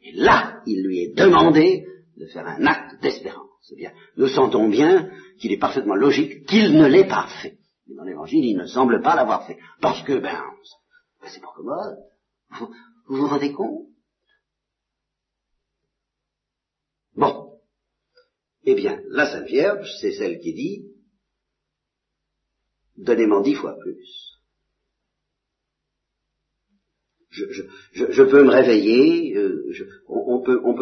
Et 0.00 0.12
là, 0.12 0.62
il 0.66 0.86
lui 0.86 1.00
est 1.00 1.14
demandé 1.14 1.85
de 2.16 2.26
faire 2.26 2.46
un 2.46 2.64
acte 2.66 3.00
d'espérance. 3.02 3.50
Eh 3.72 3.76
bien, 3.76 3.92
nous 4.16 4.28
sentons 4.28 4.68
bien 4.68 5.10
qu'il 5.38 5.52
est 5.52 5.58
parfaitement 5.58 5.94
logique 5.94 6.46
qu'il 6.46 6.76
ne 6.76 6.86
l'ait 6.86 7.08
pas 7.08 7.28
fait. 7.42 7.58
Dans 7.86 8.04
l'évangile, 8.04 8.44
il 8.44 8.56
ne 8.56 8.66
semble 8.66 9.02
pas 9.02 9.14
l'avoir 9.14 9.46
fait. 9.46 9.58
Parce 9.80 10.02
que, 10.02 10.18
ben, 10.18 10.42
c'est 11.26 11.40
pas 11.40 11.52
commode. 11.54 11.98
Vous, 12.58 12.74
vous 13.08 13.16
vous 13.16 13.28
rendez 13.28 13.52
compte? 13.52 13.86
Bon. 17.14 17.60
Eh 18.64 18.74
bien, 18.74 19.00
la 19.08 19.30
Sainte 19.30 19.46
Vierge, 19.46 19.88
c'est 20.00 20.12
celle 20.12 20.40
qui 20.40 20.52
dit, 20.52 20.86
donnez-moi 22.96 23.42
dix 23.42 23.54
fois 23.54 23.76
plus 23.78 24.35
je, 27.92 28.22
peux 28.22 28.44
me 28.44 28.50
réveiller, 28.50 29.36
euh, 29.36 29.64
on, 30.08 30.40
peut, 30.42 30.60
on 30.64 30.74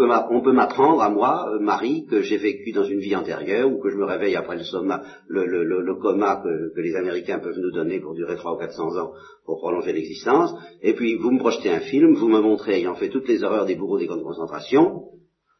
peut 0.42 0.52
m'apprendre 0.52 1.02
à 1.02 1.10
moi, 1.10 1.48
euh, 1.50 1.58
Marie, 1.58 2.06
que 2.06 2.22
j'ai 2.22 2.36
vécu 2.36 2.72
dans 2.72 2.84
une 2.84 3.00
vie 3.00 3.16
antérieure, 3.16 3.70
ou 3.70 3.80
que 3.80 3.90
je 3.90 3.96
me 3.96 4.04
réveille 4.04 4.36
après 4.36 4.56
le, 4.56 5.46
le, 5.46 5.94
coma 6.00 6.42
que, 6.42 6.80
les 6.80 6.96
Américains 6.96 7.38
peuvent 7.38 7.58
nous 7.58 7.72
donner 7.72 8.00
pour 8.00 8.14
durer 8.14 8.36
trois 8.36 8.54
ou 8.54 8.58
quatre 8.58 8.74
cents 8.74 8.96
ans 8.96 9.12
pour 9.44 9.58
prolonger 9.58 9.92
l'existence, 9.92 10.54
et 10.82 10.94
puis 10.94 11.16
vous 11.16 11.30
me 11.30 11.38
projetez 11.38 11.70
un 11.70 11.80
film, 11.80 12.14
vous 12.14 12.28
me 12.28 12.40
montrez 12.40 12.80
ayant 12.80 12.94
fait 12.94 13.08
toutes 13.08 13.28
les 13.28 13.42
horreurs 13.42 13.66
des 13.66 13.74
bourreaux 13.74 13.98
des 13.98 14.06
camps 14.06 14.16
de 14.16 14.22
concentration, 14.22 15.04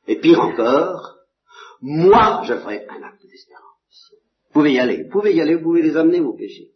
et 0.06 0.16
pire 0.16 0.40
encore, 0.40 1.16
moi 1.80 2.42
je 2.44 2.54
ferai 2.54 2.86
un 2.88 3.02
acte 3.02 3.22
d'espérance. 3.22 4.14
Vous 4.48 4.60
pouvez 4.60 4.72
y 4.72 4.78
aller, 4.78 5.04
vous 5.04 5.10
pouvez 5.10 5.34
y 5.34 5.40
aller, 5.40 5.56
vous 5.56 5.62
pouvez 5.62 5.82
les 5.82 5.96
amener 5.96 6.20
vos 6.20 6.34
péchés. 6.34 6.73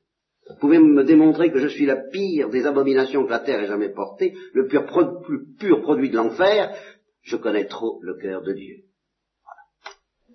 Vous 0.49 0.57
pouvez 0.57 0.79
me 0.79 1.05
démontrer 1.05 1.51
que 1.53 1.61
je 1.61 1.69
suis 1.69 1.87
la 1.87 1.97
pire 1.97 2.49
des 2.49 2.67
abominations 2.67 3.25
que 3.25 3.31
la 3.31 3.41
terre 3.41 3.61
ait 3.61 3.67
jamais 3.67 3.91
portées, 3.91 4.35
le 4.55 4.67
pur 4.67 4.87
plus 5.23 5.55
pur 5.59 5.83
produit 5.83 6.11
de 6.11 6.17
l'enfer, 6.17 6.75
je 7.23 7.37
connais 7.37 7.67
trop 7.67 8.01
le 8.03 8.17
cœur 8.17 8.43
de 8.43 8.55
Dieu. 8.55 8.85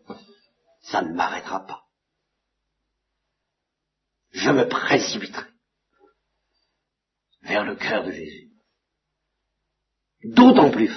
Voilà. 0.05 0.21
Ça 0.81 1.01
ne 1.01 1.13
m'arrêtera 1.13 1.65
pas. 1.65 1.83
Je 4.31 4.51
me 4.51 4.67
précipiterai 4.67 5.47
vers 7.41 7.65
le 7.65 7.75
cœur 7.75 8.03
de 8.03 8.11
Jésus. 8.11 8.49
D'autant 10.23 10.71
plus 10.71 10.91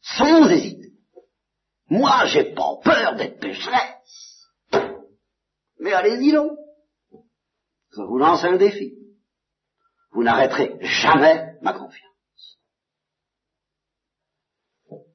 sans 0.00 0.48
hésiter. 0.48 0.92
Moi, 1.88 2.26
j'ai 2.26 2.54
pas 2.54 2.76
peur 2.82 3.16
d'être 3.16 3.38
pécheresse. 3.38 4.48
Mais 5.78 5.92
allez-y 5.92 6.32
donc. 6.32 6.58
Je 7.96 8.02
vous 8.02 8.18
lance 8.18 8.44
un 8.44 8.56
défi. 8.56 8.94
Vous 10.12 10.22
n'arrêterez 10.22 10.78
jamais 10.80 11.54
ma 11.62 11.72
confiance. 11.72 12.58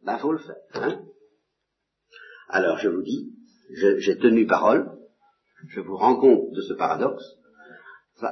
Ben, 0.04 0.18
faut 0.18 0.32
le 0.32 0.40
faire. 0.40 0.56
Hein 0.74 1.02
Alors, 2.50 2.78
je 2.80 2.90
vous 2.90 3.04
dis, 3.04 3.34
j'ai 4.00 4.18
tenu 4.18 4.48
parole, 4.48 4.92
je 5.70 5.80
vous 5.80 5.96
rends 5.96 6.20
compte 6.20 6.52
de 6.52 6.62
ce 6.62 6.74
paradoxe. 6.74 7.24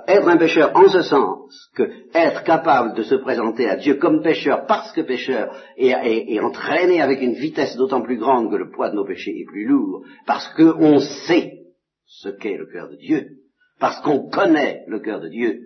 être 0.07 0.27
un 0.27 0.37
pécheur 0.37 0.75
en 0.75 0.89
ce 0.89 1.03
sens 1.03 1.69
que 1.75 1.83
être 2.13 2.43
capable 2.43 2.95
de 2.95 3.03
se 3.03 3.15
présenter 3.15 3.69
à 3.69 3.75
Dieu 3.75 3.95
comme 3.95 4.23
pécheur 4.23 4.65
parce 4.65 4.91
que 4.93 5.01
pécheur 5.01 5.55
et, 5.77 5.93
et 6.33 6.39
entraîné 6.39 7.01
avec 7.01 7.21
une 7.21 7.35
vitesse 7.35 7.75
d'autant 7.77 8.01
plus 8.01 8.17
grande 8.17 8.49
que 8.49 8.55
le 8.57 8.71
poids 8.71 8.89
de 8.89 8.95
nos 8.95 9.05
péchés 9.05 9.39
est 9.39 9.45
plus 9.45 9.65
lourd, 9.65 10.03
parce 10.25 10.47
qu'on 10.55 10.99
sait 10.99 11.65
ce 12.05 12.29
qu'est 12.29 12.57
le 12.57 12.65
cœur 12.65 12.89
de 12.89 12.95
Dieu, 12.95 13.39
parce 13.79 14.01
qu'on 14.01 14.29
connaît 14.29 14.83
le 14.87 14.99
cœur 14.99 15.19
de 15.19 15.29
Dieu 15.29 15.61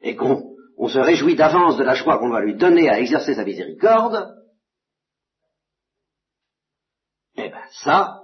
et 0.00 0.16
qu'on 0.16 0.88
se 0.88 0.98
réjouit 0.98 1.36
d'avance 1.36 1.76
de 1.76 1.84
la 1.84 1.94
joie 1.94 2.18
qu'on 2.18 2.30
va 2.30 2.40
lui 2.40 2.54
donner 2.54 2.88
à 2.88 3.00
exercer 3.00 3.34
sa 3.34 3.44
miséricorde, 3.44 4.34
eh 7.36 7.48
bien 7.48 7.64
ça, 7.82 8.20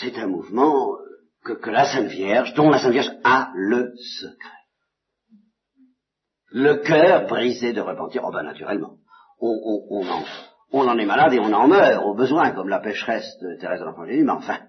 c'est 0.00 0.16
un 0.18 0.26
mouvement 0.26 0.96
que, 1.44 1.70
la 1.70 1.84
Sainte 1.84 2.08
Vierge, 2.08 2.54
dont 2.54 2.70
la 2.70 2.78
Sainte 2.78 2.92
Vierge 2.92 3.12
a 3.24 3.50
le 3.54 3.92
secret. 3.96 4.48
Le 6.50 6.76
cœur 6.76 7.26
brisé 7.26 7.72
de 7.72 7.80
repentir, 7.80 8.22
oh 8.24 8.32
ben 8.32 8.42
naturellement, 8.42 8.96
on, 9.40 10.06
en, 10.08 10.24
on 10.72 10.88
en 10.88 10.98
est 10.98 11.06
malade 11.06 11.34
et 11.34 11.38
on 11.38 11.52
en 11.52 11.68
meurt 11.68 12.04
au 12.04 12.14
besoin, 12.14 12.52
comme 12.52 12.68
la 12.68 12.80
pécheresse 12.80 13.36
de 13.40 13.56
Thérèse 13.60 13.80
de 13.80 13.84
l'Enfant 13.84 14.04
mais 14.06 14.30
enfin, 14.30 14.60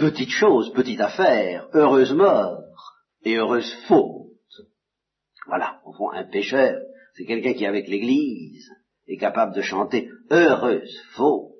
petite 0.00 0.30
chose, 0.30 0.72
petite 0.72 1.00
affaire, 1.00 1.68
heureuse 1.74 2.12
mort 2.14 2.62
et 3.22 3.36
heureuse 3.36 3.72
faute. 3.86 4.30
Voilà, 5.46 5.80
au 5.84 5.92
fond, 5.92 6.10
un 6.10 6.24
pécheur, 6.24 6.80
c'est 7.14 7.26
quelqu'un 7.26 7.52
qui, 7.52 7.66
avec 7.66 7.86
l'Église, 7.86 8.68
est 9.06 9.18
capable 9.18 9.54
de 9.54 9.60
chanter 9.60 10.08
heureuse 10.30 10.98
faute. 11.12 11.50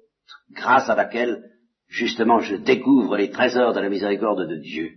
grâce 0.52 0.88
à 0.88 0.94
laquelle, 0.94 1.42
justement, 1.86 2.40
je 2.40 2.56
découvre 2.56 3.16
les 3.16 3.30
trésors 3.30 3.74
de 3.74 3.80
la 3.80 3.90
miséricorde 3.90 4.48
de 4.48 4.56
Dieu. 4.56 4.88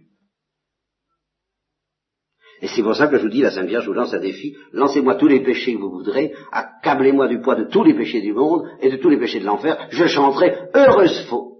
Et 2.62 2.68
c'est 2.68 2.82
pour 2.82 2.96
ça 2.96 3.08
que 3.08 3.18
je 3.18 3.24
vous 3.24 3.30
dis, 3.30 3.42
la 3.42 3.52
Sainte 3.52 3.68
Vierge 3.68 3.88
vous 3.88 3.94
lance 3.94 4.14
un 4.14 4.22
défi, 4.22 4.56
lancez-moi 4.72 5.16
tous 5.16 5.28
les 5.28 5.44
péchés 5.44 5.74
que 5.74 5.80
vous 5.80 5.92
voudrez, 5.92 6.34
accablez-moi 6.52 7.28
du 7.28 7.42
poids 7.42 7.56
de 7.56 7.66
tous 7.66 7.84
les 7.84 7.94
péchés 7.94 8.22
du 8.22 8.32
monde 8.32 8.66
et 8.80 8.90
de 8.90 8.98
tous 8.98 9.10
les 9.10 9.20
péchés 9.20 9.42
de 9.42 9.46
l'enfer, 9.46 9.88
je 9.90 10.06
chanterai 10.06 10.70
heureuse 10.74 11.26
faute. 11.28 11.53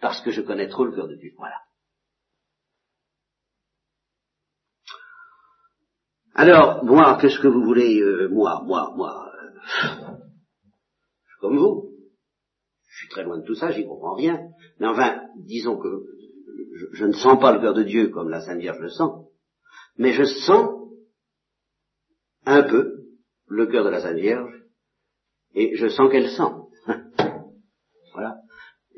Parce 0.00 0.20
que 0.22 0.30
je 0.30 0.42
connais 0.42 0.68
trop 0.68 0.84
le 0.84 0.92
cœur 0.92 1.08
de 1.08 1.16
Dieu. 1.16 1.32
Voilà. 1.36 1.56
Alors, 6.34 6.84
moi, 6.84 7.18
qu'est-ce 7.20 7.40
que 7.40 7.48
vous 7.48 7.64
voulez, 7.64 8.00
euh, 8.00 8.28
moi, 8.28 8.62
moi, 8.64 8.92
moi, 8.96 9.28
euh, 9.34 10.16
je 11.26 11.40
comme 11.40 11.58
vous. 11.58 11.94
Je 12.86 12.96
suis 12.98 13.08
très 13.08 13.24
loin 13.24 13.38
de 13.38 13.44
tout 13.44 13.54
ça, 13.54 13.72
j'y 13.72 13.84
comprends 13.84 14.14
rien. 14.14 14.38
Mais 14.78 14.86
enfin, 14.86 15.20
disons 15.36 15.78
que 15.78 15.88
je, 16.92 17.04
ne 17.04 17.12
sens 17.12 17.40
pas 17.40 17.52
le 17.52 17.60
cœur 17.60 17.74
de 17.74 17.82
Dieu 17.82 18.08
comme 18.10 18.28
la 18.28 18.40
Sainte 18.40 18.60
Vierge 18.60 18.78
le 18.78 18.88
sent, 18.88 19.10
mais 19.96 20.12
je 20.12 20.24
sens 20.24 20.90
un 22.44 22.62
peu 22.62 23.04
le 23.46 23.66
cœur 23.66 23.84
de 23.84 23.90
la 23.90 24.00
Sainte 24.00 24.18
Vierge, 24.18 24.64
et 25.54 25.76
je 25.76 25.88
sens 25.88 26.10
qu'elle 26.10 26.30
sent. 26.30 26.54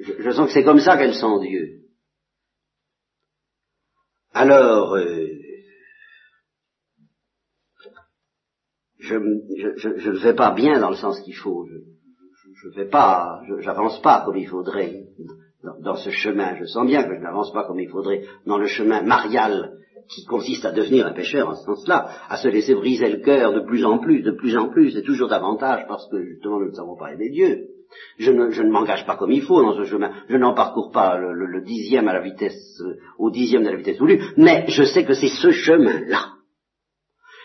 Je, 0.01 0.31
sens 0.31 0.47
que 0.47 0.53
c'est 0.53 0.65
comme 0.65 0.81
ça 0.81 0.97
qu'elle 0.97 1.15
sent 1.15 1.41
Dieu. 1.43 1.81
Alors, 4.33 4.95
euh, 4.95 5.27
je, 8.99 9.15
ne 10.11 10.19
fais 10.19 10.35
pas 10.35 10.53
bien 10.53 10.81
dans 10.81 10.91
le 10.91 10.97
sens 10.97 11.21
qu'il 11.21 11.37
faut. 11.37 11.67
Je 11.67 12.69
ne 12.69 12.73
fais 12.73 12.89
pas, 12.89 13.43
j'avance 13.61 14.01
pas 14.01 14.23
comme 14.25 14.37
il 14.37 14.49
faudrait 14.49 15.05
dans, 15.81 15.97
ce 15.97 16.11
chemin. 16.11 16.57
Je 16.57 16.65
sens 16.65 16.87
bien 16.87 17.05
que 17.05 17.15
je 17.15 17.21
n'avance 17.21 17.53
pas 17.53 17.65
comme 17.65 17.81
il 17.81 17.89
faudrait 17.89 18.25
dans 18.47 18.59
le 18.59 18.67
chemin 18.67 19.03
marial 19.03 19.77
qui 20.09 20.25
consiste 20.25 20.65
à 20.65 20.73
devenir 20.73 21.07
un 21.07 21.13
pécheur 21.13 21.49
en 21.49 21.55
ce 21.55 21.65
sens-là, 21.65 22.11
à 22.29 22.37
se 22.37 22.49
laisser 22.49 22.75
briser 22.75 23.09
le 23.11 23.19
cœur 23.19 23.53
de 23.53 23.61
plus 23.61 23.85
en 23.85 23.99
plus, 23.99 24.23
de 24.23 24.33
plus 24.33 24.57
en 24.57 24.69
plus, 24.69 24.97
et 24.97 25.03
toujours 25.03 25.29
davantage 25.29 25.87
parce 25.87 26.09
que 26.11 26.23
justement 26.23 26.59
nous 26.59 26.71
ne 26.71 26.75
savons 26.75 26.97
pas 26.97 27.13
aimer 27.13 27.31
Dieu. 27.31 27.69
Je 28.19 28.31
ne, 28.31 28.71
m'engage 28.71 29.07
pas 29.07 29.17
comme 29.17 29.33
il 29.33 29.43
faut 29.43 29.63
dans 29.63 29.75
ce 29.75 29.85
chemin. 29.85 30.13
Je 30.29 30.37
n'en 30.37 30.55
parcours 30.55 30.91
pas 30.91 31.17
le, 31.19 31.63
dixième 31.63 32.09
à 32.09 32.13
la 32.13 32.21
vitesse, 32.21 32.81
euh, 32.81 32.97
au 33.19 33.31
dixième 33.31 33.65
de 33.65 33.71
la 33.71 33.77
vitesse 33.77 33.99
voulue, 33.99 34.23
mais 34.37 34.65
je 34.69 34.83
sais 34.85 35.05
que 35.05 35.15
c'est 35.15 35.29
ce 35.29 35.51
chemin-là. 35.51 36.33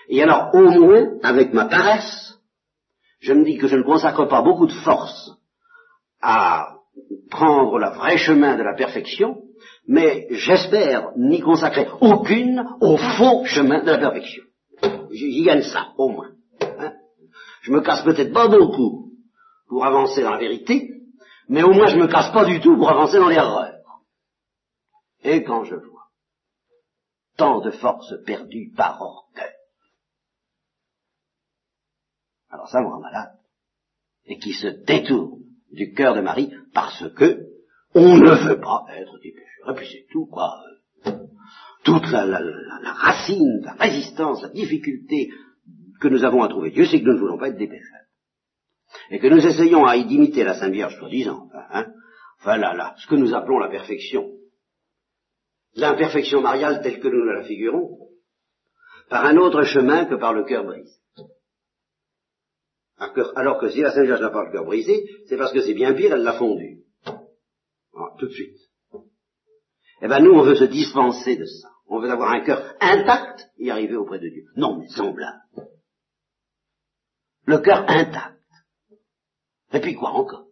Et 0.09 0.21
alors, 0.21 0.49
au 0.53 0.69
moins, 0.69 1.17
avec 1.23 1.53
ma 1.53 1.65
paresse, 1.65 2.39
je 3.19 3.33
me 3.33 3.43
dis 3.43 3.57
que 3.57 3.67
je 3.67 3.75
ne 3.75 3.83
consacre 3.83 4.25
pas 4.25 4.41
beaucoup 4.41 4.67
de 4.67 4.73
force 4.73 5.31
à 6.21 6.75
prendre 7.29 7.79
le 7.79 7.89
vrai 7.95 8.17
chemin 8.17 8.55
de 8.55 8.63
la 8.63 8.75
perfection, 8.75 9.41
mais 9.87 10.27
j'espère 10.29 11.11
n'y 11.17 11.41
consacrer 11.41 11.87
aucune 12.01 12.63
au 12.81 12.97
faux 12.97 13.45
chemin 13.45 13.83
de 13.83 13.91
la 13.91 13.97
perfection. 13.97 14.43
J'y 15.11 15.43
gagne 15.43 15.63
ça, 15.63 15.87
au 15.97 16.09
moins. 16.09 16.29
Hein. 16.61 16.93
je 17.61 17.71
me 17.71 17.81
casse 17.81 18.03
peut-être 18.03 18.33
pas 18.33 18.47
beaucoup 18.47 19.04
pour 19.67 19.85
avancer 19.85 20.21
dans 20.21 20.31
la 20.31 20.39
vérité, 20.39 20.91
mais 21.47 21.63
au 21.63 21.71
moins 21.71 21.87
je 21.87 21.97
me 21.97 22.07
casse 22.07 22.31
pas 22.31 22.45
du 22.45 22.59
tout 22.59 22.75
pour 22.77 22.89
avancer 22.89 23.17
dans 23.17 23.29
l'erreur. 23.29 23.73
Et 25.23 25.43
quand 25.43 25.63
je 25.63 25.75
vois 25.75 26.09
tant 27.37 27.59
de 27.61 27.71
forces 27.71 28.13
perdues 28.25 28.71
par 28.75 29.01
orgueil, 29.01 29.53
alors 32.49 32.69
ça 32.69 32.81
me 32.81 32.87
rend 32.87 32.99
malade, 32.99 33.37
et 34.25 34.37
qui 34.37 34.53
se 34.53 34.67
détourne 34.67 35.41
du 35.71 35.93
cœur 35.93 36.15
de 36.15 36.21
Marie 36.21 36.53
parce 36.73 37.09
que 37.15 37.45
on 37.93 38.17
ne 38.17 38.47
veut 38.47 38.59
pas 38.59 38.85
être 38.97 39.17
des 39.19 39.31
pécheurs. 39.31 39.71
Et 39.71 39.75
puis 39.75 39.87
c'est 39.89 40.05
tout, 40.11 40.25
quoi. 40.25 40.61
Toute 41.83 42.09
la, 42.11 42.25
racine, 42.93 43.61
la 43.63 43.73
résistance, 43.73 44.41
la 44.41 44.49
difficulté 44.49 45.29
que 46.01 46.07
nous 46.07 46.23
avons 46.23 46.43
à 46.43 46.49
trouver 46.49 46.71
Dieu, 46.71 46.85
c'est 46.85 46.99
que 46.99 47.05
nous 47.05 47.13
ne 47.13 47.19
voulons 47.19 47.37
pas 47.37 47.49
être 47.49 47.57
des 47.57 47.67
pécheurs. 47.67 48.04
Et 49.09 49.19
que 49.19 49.27
nous 49.27 49.45
essayons 49.45 49.85
à 49.85 49.97
d'imiter 49.97 50.43
la 50.43 50.55
Sainte 50.55 50.73
Vierge, 50.73 50.97
soi-disant, 50.97 51.49
hein, 51.53 51.87
enfin 52.39 52.57
là, 52.57 52.95
ce 52.97 53.07
que 53.07 53.15
nous 53.15 53.33
appelons 53.33 53.59
la 53.59 53.69
perfection. 53.69 54.31
L'imperfection 55.75 56.41
mariale 56.41 56.81
telle 56.81 56.99
que 56.99 57.07
nous 57.07 57.23
la 57.23 57.43
figurons, 57.43 57.97
par 59.09 59.25
un 59.25 59.37
autre 59.37 59.63
chemin 59.63 60.05
que 60.05 60.15
par 60.15 60.33
le 60.33 60.43
cœur 60.45 60.63
brisé. 60.63 60.91
Alors 63.35 63.59
que 63.59 63.69
si 63.69 63.81
la 63.81 63.91
Sainte 63.91 64.05
Vierge 64.05 64.21
n'a 64.21 64.29
pas 64.29 64.45
le 64.45 64.51
cœur 64.51 64.65
brisé, 64.65 65.05
c'est 65.27 65.37
parce 65.37 65.51
que 65.51 65.61
c'est 65.61 65.73
bien 65.73 65.93
pire, 65.93 66.13
elle 66.13 66.23
l'a 66.23 66.37
fondu. 66.37 66.79
Ah, 67.05 68.13
tout 68.17 68.27
de 68.27 68.31
suite. 68.31 68.57
Eh 70.01 70.07
bien, 70.07 70.19
nous, 70.19 70.31
on 70.31 70.43
veut 70.43 70.55
se 70.55 70.65
dispenser 70.65 71.35
de 71.35 71.45
ça. 71.45 71.69
On 71.87 71.99
veut 71.99 72.09
avoir 72.09 72.31
un 72.31 72.41
cœur 72.41 72.75
intact 72.79 73.47
et 73.57 73.69
arriver 73.71 73.95
auprès 73.95 74.19
de 74.19 74.29
Dieu. 74.29 74.45
Non, 74.55 74.77
mais 74.77 74.87
semblable. 74.87 75.41
Le 77.45 77.59
cœur 77.59 77.85
intact. 77.87 78.34
Et 79.73 79.79
puis 79.79 79.95
quoi 79.95 80.11
encore? 80.11 80.45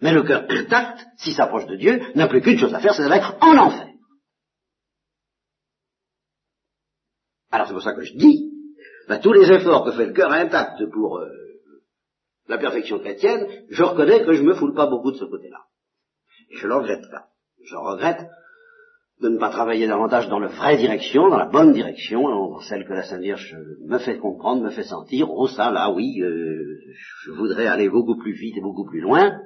Mais 0.00 0.12
le 0.12 0.22
cœur 0.22 0.44
intact, 0.48 1.06
s'il 1.16 1.34
s'approche 1.34 1.66
de 1.66 1.76
Dieu, 1.76 2.00
n'a 2.14 2.28
plus 2.28 2.42
qu'une 2.42 2.58
chose 2.58 2.74
à 2.74 2.80
faire, 2.80 2.94
c'est 2.94 3.08
d'être 3.08 3.36
en 3.40 3.56
enfer. 3.56 3.88
Alors 7.50 7.66
c'est 7.66 7.72
pour 7.72 7.82
ça 7.82 7.94
que 7.94 8.02
je 8.02 8.14
dis, 8.14 8.52
ben, 9.08 9.18
tous 9.20 9.32
les 9.32 9.50
efforts 9.50 9.84
que 9.84 9.92
fait 9.92 10.06
le 10.06 10.12
cœur 10.12 10.32
intact 10.32 10.84
pour 10.90 11.18
euh, 11.18 11.30
la 12.48 12.58
perfection 12.58 12.98
chrétienne, 12.98 13.64
je 13.70 13.82
reconnais 13.82 14.24
que 14.24 14.34
je 14.34 14.42
me 14.42 14.54
foule 14.54 14.74
pas 14.74 14.86
beaucoup 14.86 15.12
de 15.12 15.16
ce 15.16 15.24
côté-là. 15.24 15.64
Je 16.50 16.66
le 16.66 16.74
regrette 16.74 17.10
pas. 17.10 17.28
Je 17.62 17.76
regrette 17.76 18.28
de 19.20 19.28
ne 19.28 19.38
pas 19.38 19.50
travailler 19.50 19.86
davantage 19.86 20.28
dans 20.28 20.38
la 20.38 20.48
vraie 20.48 20.76
direction, 20.76 21.28
dans 21.28 21.38
la 21.38 21.48
bonne 21.48 21.72
direction, 21.72 22.60
celle 22.60 22.84
que 22.84 22.92
la 22.92 23.02
Sainte 23.02 23.22
Vierge 23.22 23.56
me 23.86 23.98
fait 23.98 24.18
comprendre, 24.18 24.62
me 24.62 24.70
fait 24.70 24.84
sentir. 24.84 25.30
Oh 25.30 25.48
ça, 25.48 25.70
là, 25.70 25.90
oui, 25.90 26.20
euh, 26.20 26.62
je 27.24 27.30
voudrais 27.32 27.66
aller 27.66 27.88
beaucoup 27.88 28.16
plus 28.16 28.34
vite 28.34 28.56
et 28.58 28.60
beaucoup 28.60 28.84
plus 28.84 29.00
loin. 29.00 29.40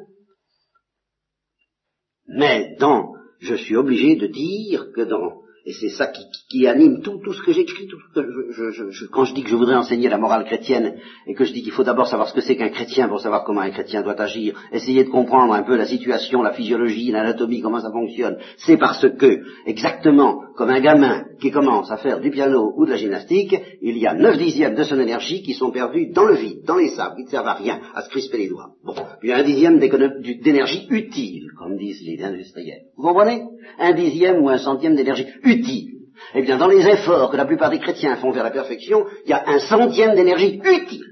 Mais 2.26 2.76
dans, 2.80 3.12
je 3.38 3.54
suis 3.54 3.76
obligé 3.76 4.16
de 4.16 4.26
dire 4.26 4.87
que 4.94 5.02
dans 5.02 5.40
et 5.66 5.72
c'est 5.72 5.90
ça 5.90 6.10
qui, 6.48 6.66
anime 6.66 7.02
tout, 7.02 7.20
tout 7.22 7.34
ce 7.34 7.42
que 7.42 7.52
j'écris. 7.52 7.86
Tout, 7.86 7.98
je, 8.16 8.70
je, 8.70 8.90
je, 8.90 9.06
quand 9.06 9.24
je 9.24 9.34
dis 9.34 9.42
que 9.42 9.50
je 9.50 9.56
voudrais 9.56 9.76
enseigner 9.76 10.08
la 10.08 10.16
morale 10.16 10.44
chrétienne 10.44 10.96
et 11.26 11.34
que 11.34 11.44
je 11.44 11.52
dis 11.52 11.62
qu'il 11.62 11.72
faut 11.72 11.84
d'abord 11.84 12.06
savoir 12.06 12.28
ce 12.28 12.34
que 12.34 12.40
c'est 12.40 12.56
qu'un 12.56 12.70
chrétien 12.70 13.08
pour 13.08 13.20
savoir 13.20 13.44
comment 13.44 13.60
un 13.60 13.70
chrétien 13.70 14.02
doit 14.02 14.20
agir, 14.20 14.54
essayer 14.72 15.04
de 15.04 15.10
comprendre 15.10 15.52
un 15.52 15.62
peu 15.62 15.76
la 15.76 15.86
situation, 15.86 16.42
la 16.42 16.52
physiologie, 16.52 17.10
l'anatomie, 17.10 17.60
comment 17.60 17.80
ça 17.80 17.90
fonctionne, 17.90 18.38
c'est 18.56 18.78
parce 18.78 19.06
que, 19.18 19.42
exactement 19.66 20.44
comme 20.60 20.68
un 20.68 20.80
gamin 20.80 21.24
qui 21.40 21.50
commence 21.50 21.90
à 21.90 21.96
faire 21.96 22.20
du 22.20 22.30
piano 22.30 22.74
ou 22.76 22.84
de 22.84 22.90
la 22.90 22.98
gymnastique, 22.98 23.56
il 23.80 23.96
y 23.96 24.06
a 24.06 24.12
neuf 24.12 24.36
dixièmes 24.36 24.74
de 24.74 24.82
son 24.82 25.00
énergie 25.00 25.42
qui 25.42 25.54
sont 25.54 25.70
perdus 25.70 26.12
dans 26.12 26.26
le 26.26 26.34
vide, 26.34 26.66
dans 26.66 26.76
les 26.76 26.90
sables, 26.90 27.16
qui 27.16 27.24
ne 27.24 27.30
servent 27.30 27.48
à 27.48 27.54
rien, 27.54 27.80
à 27.94 28.02
se 28.02 28.10
crisper 28.10 28.36
les 28.36 28.48
doigts. 28.50 28.74
Bon, 28.84 28.92
puis 28.92 29.28
il 29.28 29.30
y 29.30 29.32
a 29.32 29.38
un 29.38 29.42
dixième 29.42 29.78
d'énergie 29.78 30.86
utile, 30.90 31.46
comme 31.58 31.78
disent 31.78 32.02
les 32.02 32.22
industriels. 32.22 32.82
Vous 32.94 33.04
comprenez? 33.04 33.42
Un 33.78 33.94
dixième 33.94 34.42
ou 34.42 34.50
un 34.50 34.58
centième 34.58 34.96
d'énergie 34.96 35.28
utile. 35.44 35.94
Eh 36.34 36.42
bien, 36.42 36.58
dans 36.58 36.68
les 36.68 36.86
efforts 36.86 37.30
que 37.30 37.38
la 37.38 37.46
plupart 37.46 37.70
des 37.70 37.78
chrétiens 37.78 38.16
font 38.16 38.30
vers 38.30 38.44
la 38.44 38.50
perfection, 38.50 39.06
il 39.24 39.30
y 39.30 39.32
a 39.32 39.48
un 39.48 39.60
centième 39.60 40.14
d'énergie 40.14 40.60
utile. 40.62 41.06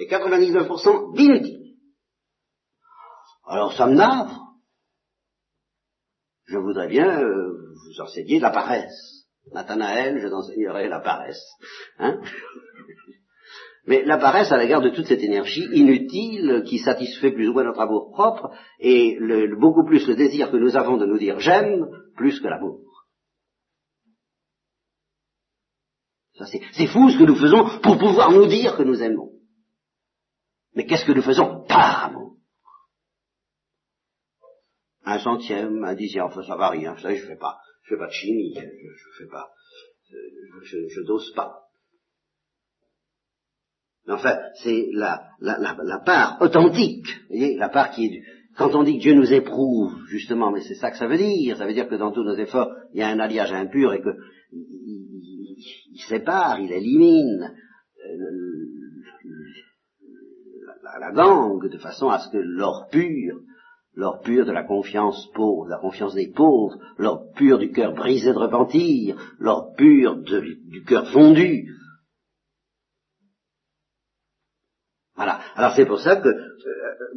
Et 0.00 0.08
99% 0.08 1.14
d'inutile. 1.14 1.76
Alors 3.46 3.74
ça 3.74 3.86
me 3.86 3.94
navre. 3.94 4.40
Je 6.46 6.58
voudrais 6.58 6.88
bien 6.88 7.20
euh, 7.20 7.72
vous 7.86 8.00
enseigner 8.00 8.38
la 8.38 8.50
paresse. 8.50 9.26
Nathanaël, 9.52 10.18
je 10.20 10.28
t'enseignerai 10.28 10.88
la 10.88 11.00
paresse. 11.00 11.42
Hein 11.98 12.20
mais 13.86 14.02
la 14.04 14.18
paresse 14.18 14.50
à 14.50 14.56
l'égard 14.56 14.80
de 14.80 14.90
toute 14.90 15.06
cette 15.06 15.22
énergie 15.22 15.68
inutile 15.72 16.62
qui 16.66 16.78
satisfait 16.78 17.32
plus 17.32 17.48
ou 17.48 17.52
moins 17.52 17.64
notre 17.64 17.80
amour 17.80 18.10
propre 18.12 18.50
et 18.78 19.16
le, 19.18 19.58
beaucoup 19.58 19.84
plus 19.84 20.06
le 20.06 20.14
désir 20.14 20.50
que 20.50 20.56
nous 20.56 20.76
avons 20.76 20.96
de 20.96 21.06
nous 21.06 21.18
dire 21.18 21.38
j'aime 21.38 21.86
plus 22.16 22.40
que 22.40 22.48
l'amour. 22.48 22.80
C'est 26.72 26.86
fou 26.88 27.10
ce 27.10 27.18
que 27.18 27.24
nous 27.24 27.36
faisons 27.36 27.78
pour 27.80 27.96
pouvoir 27.96 28.32
nous 28.32 28.46
dire 28.46 28.76
que 28.76 28.82
nous 28.82 29.00
aimons. 29.02 29.30
Mais 30.74 30.84
qu'est-ce 30.84 31.04
que 31.04 31.12
nous 31.12 31.22
faisons 31.22 31.64
par 31.68 32.06
amour? 32.06 32.23
Un 35.04 35.18
centième, 35.18 35.84
un 35.84 35.94
dixième, 35.94 36.24
enfin 36.24 36.42
ça 36.42 36.56
varie, 36.56 36.86
hein, 36.86 36.94
vous 36.94 37.02
savez, 37.02 37.16
je 37.16 37.26
fais 37.26 37.36
pas, 37.36 37.58
je 37.82 37.94
fais 37.94 37.98
pas 37.98 38.06
de 38.06 38.12
chimie, 38.12 38.54
je, 38.54 38.60
je 38.60 39.22
fais 39.22 39.30
pas, 39.30 39.50
je, 40.62 40.76
je 40.88 41.00
dose 41.02 41.32
pas. 41.34 41.60
Enfin, 44.06 44.38
c'est 44.62 44.88
la, 44.92 45.22
la, 45.40 45.58
la, 45.58 45.76
la, 45.82 45.98
part 45.98 46.38
authentique, 46.40 47.06
vous 47.06 47.36
voyez, 47.36 47.56
la 47.56 47.70
part 47.70 47.90
qui 47.90 48.06
est 48.06 48.10
du... 48.10 48.26
Quand 48.56 48.74
on 48.74 48.82
dit 48.82 48.98
que 48.98 49.02
Dieu 49.02 49.14
nous 49.14 49.32
éprouve, 49.32 49.94
justement, 50.08 50.52
mais 50.52 50.60
c'est 50.60 50.74
ça 50.74 50.90
que 50.90 50.98
ça 50.98 51.08
veut 51.08 51.16
dire, 51.16 51.56
ça 51.56 51.66
veut 51.66 51.72
dire 51.72 51.88
que 51.88 51.96
dans 51.96 52.12
tous 52.12 52.22
nos 52.22 52.36
efforts, 52.36 52.70
il 52.92 53.00
y 53.00 53.02
a 53.02 53.08
un 53.08 53.18
alliage 53.18 53.52
impur 53.52 53.92
et 53.94 54.00
que 54.00 54.10
il, 54.52 56.00
sépare, 56.08 56.60
il 56.60 56.70
élimine. 56.70 57.52
Euh, 58.06 58.54
la 61.00 61.10
gangue, 61.12 61.68
de 61.70 61.78
façon 61.78 62.08
à 62.08 62.18
ce 62.18 62.30
que 62.30 62.38
l'or 62.38 62.88
pur, 62.90 63.40
l'or 63.96 64.20
pur 64.22 64.44
de 64.44 64.52
la 64.52 64.64
confiance 64.64 65.28
pauvre, 65.34 65.68
la 65.68 65.78
confiance 65.78 66.14
des 66.14 66.30
pauvres, 66.34 66.76
l'or 66.98 67.32
pur 67.36 67.58
du 67.58 67.70
cœur 67.70 67.94
brisé 67.94 68.32
de 68.32 68.38
repentir, 68.38 69.16
l'or 69.38 69.74
pur 69.76 70.16
du 70.16 70.84
cœur 70.84 71.10
fondu. 71.10 71.68
Voilà. 75.16 75.40
Alors 75.54 75.74
c'est 75.76 75.86
pour 75.86 76.00
ça 76.00 76.16
que, 76.16 76.28
euh, 76.28 76.44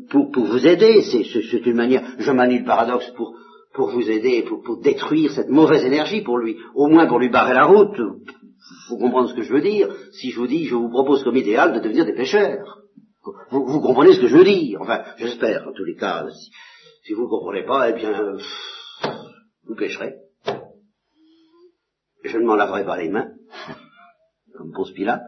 pour, 0.10 0.32
pour 0.32 0.46
vous 0.46 0.68
aider, 0.68 1.02
c'est 1.02 1.66
une 1.66 1.76
manière, 1.76 2.04
je 2.20 2.32
manie 2.32 2.60
le 2.60 2.66
paradoxe 2.66 3.10
pour, 3.16 3.36
pour 3.74 3.90
vous 3.90 4.10
aider, 4.10 4.44
pour, 4.44 4.62
pour, 4.62 4.82
détruire 4.82 5.32
cette 5.32 5.50
mauvaise 5.50 5.84
énergie 5.84 6.22
pour 6.22 6.38
lui, 6.38 6.58
au 6.76 6.88
moins 6.88 7.08
pour 7.08 7.20
lui 7.20 7.30
barrer 7.30 7.56
la 7.56 7.66
route. 7.66 8.00
Faut 8.88 8.98
comprendre 8.98 9.30
ce 9.30 9.36
que 9.36 9.44
je 9.44 9.54
veux 9.54 9.62
dire? 9.62 9.90
Si 10.12 10.32
je 10.32 10.40
vous 10.40 10.48
dis, 10.48 10.66
je 10.66 10.76
vous 10.76 10.90
propose 10.90 11.24
comme 11.24 11.38
idéal 11.38 11.74
de 11.74 11.80
devenir 11.80 12.06
des 12.06 12.16
pêcheurs. 12.16 12.82
Vous, 13.50 13.66
vous 13.66 13.82
comprenez 13.82 14.13
ce 14.13 14.22
que 14.22 14.28
je 14.28 14.38
veux 14.38 14.44
dire? 14.44 14.82
Enfin, 14.82 15.04
j'espère, 15.18 15.68
en 15.68 15.74
tous 15.74 15.84
les 15.84 15.96
cas. 15.96 16.26
Vous 17.13 17.24
ne 17.24 17.30
comprenez 17.30 17.63
pas, 17.63 17.89
eh 17.89 17.93
bien, 17.93 18.38
vous 19.63 19.76
pêcherez. 19.76 20.15
Je 22.24 22.38
ne 22.38 22.46
m'en 22.46 22.56
laverai 22.56 22.86
pas 22.86 22.98
les 22.98 23.10
mains, 23.10 23.32
comme 24.56 24.72
pose 24.74 24.93
Pilate. 24.93 25.24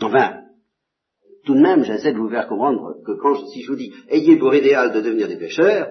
enfin, 0.00 0.42
tout 1.44 1.54
de 1.54 1.60
même, 1.60 1.84
j'essaie 1.84 2.12
de 2.12 2.18
vous 2.18 2.30
faire 2.30 2.48
comprendre 2.48 2.94
que 3.04 3.12
quand, 3.20 3.34
si 3.48 3.62
je 3.62 3.70
vous 3.70 3.76
dis, 3.76 3.92
ayez 4.08 4.36
pour 4.38 4.54
idéal 4.54 4.92
de 4.92 5.00
devenir 5.00 5.28
des 5.28 5.38
pêcheurs, 5.38 5.88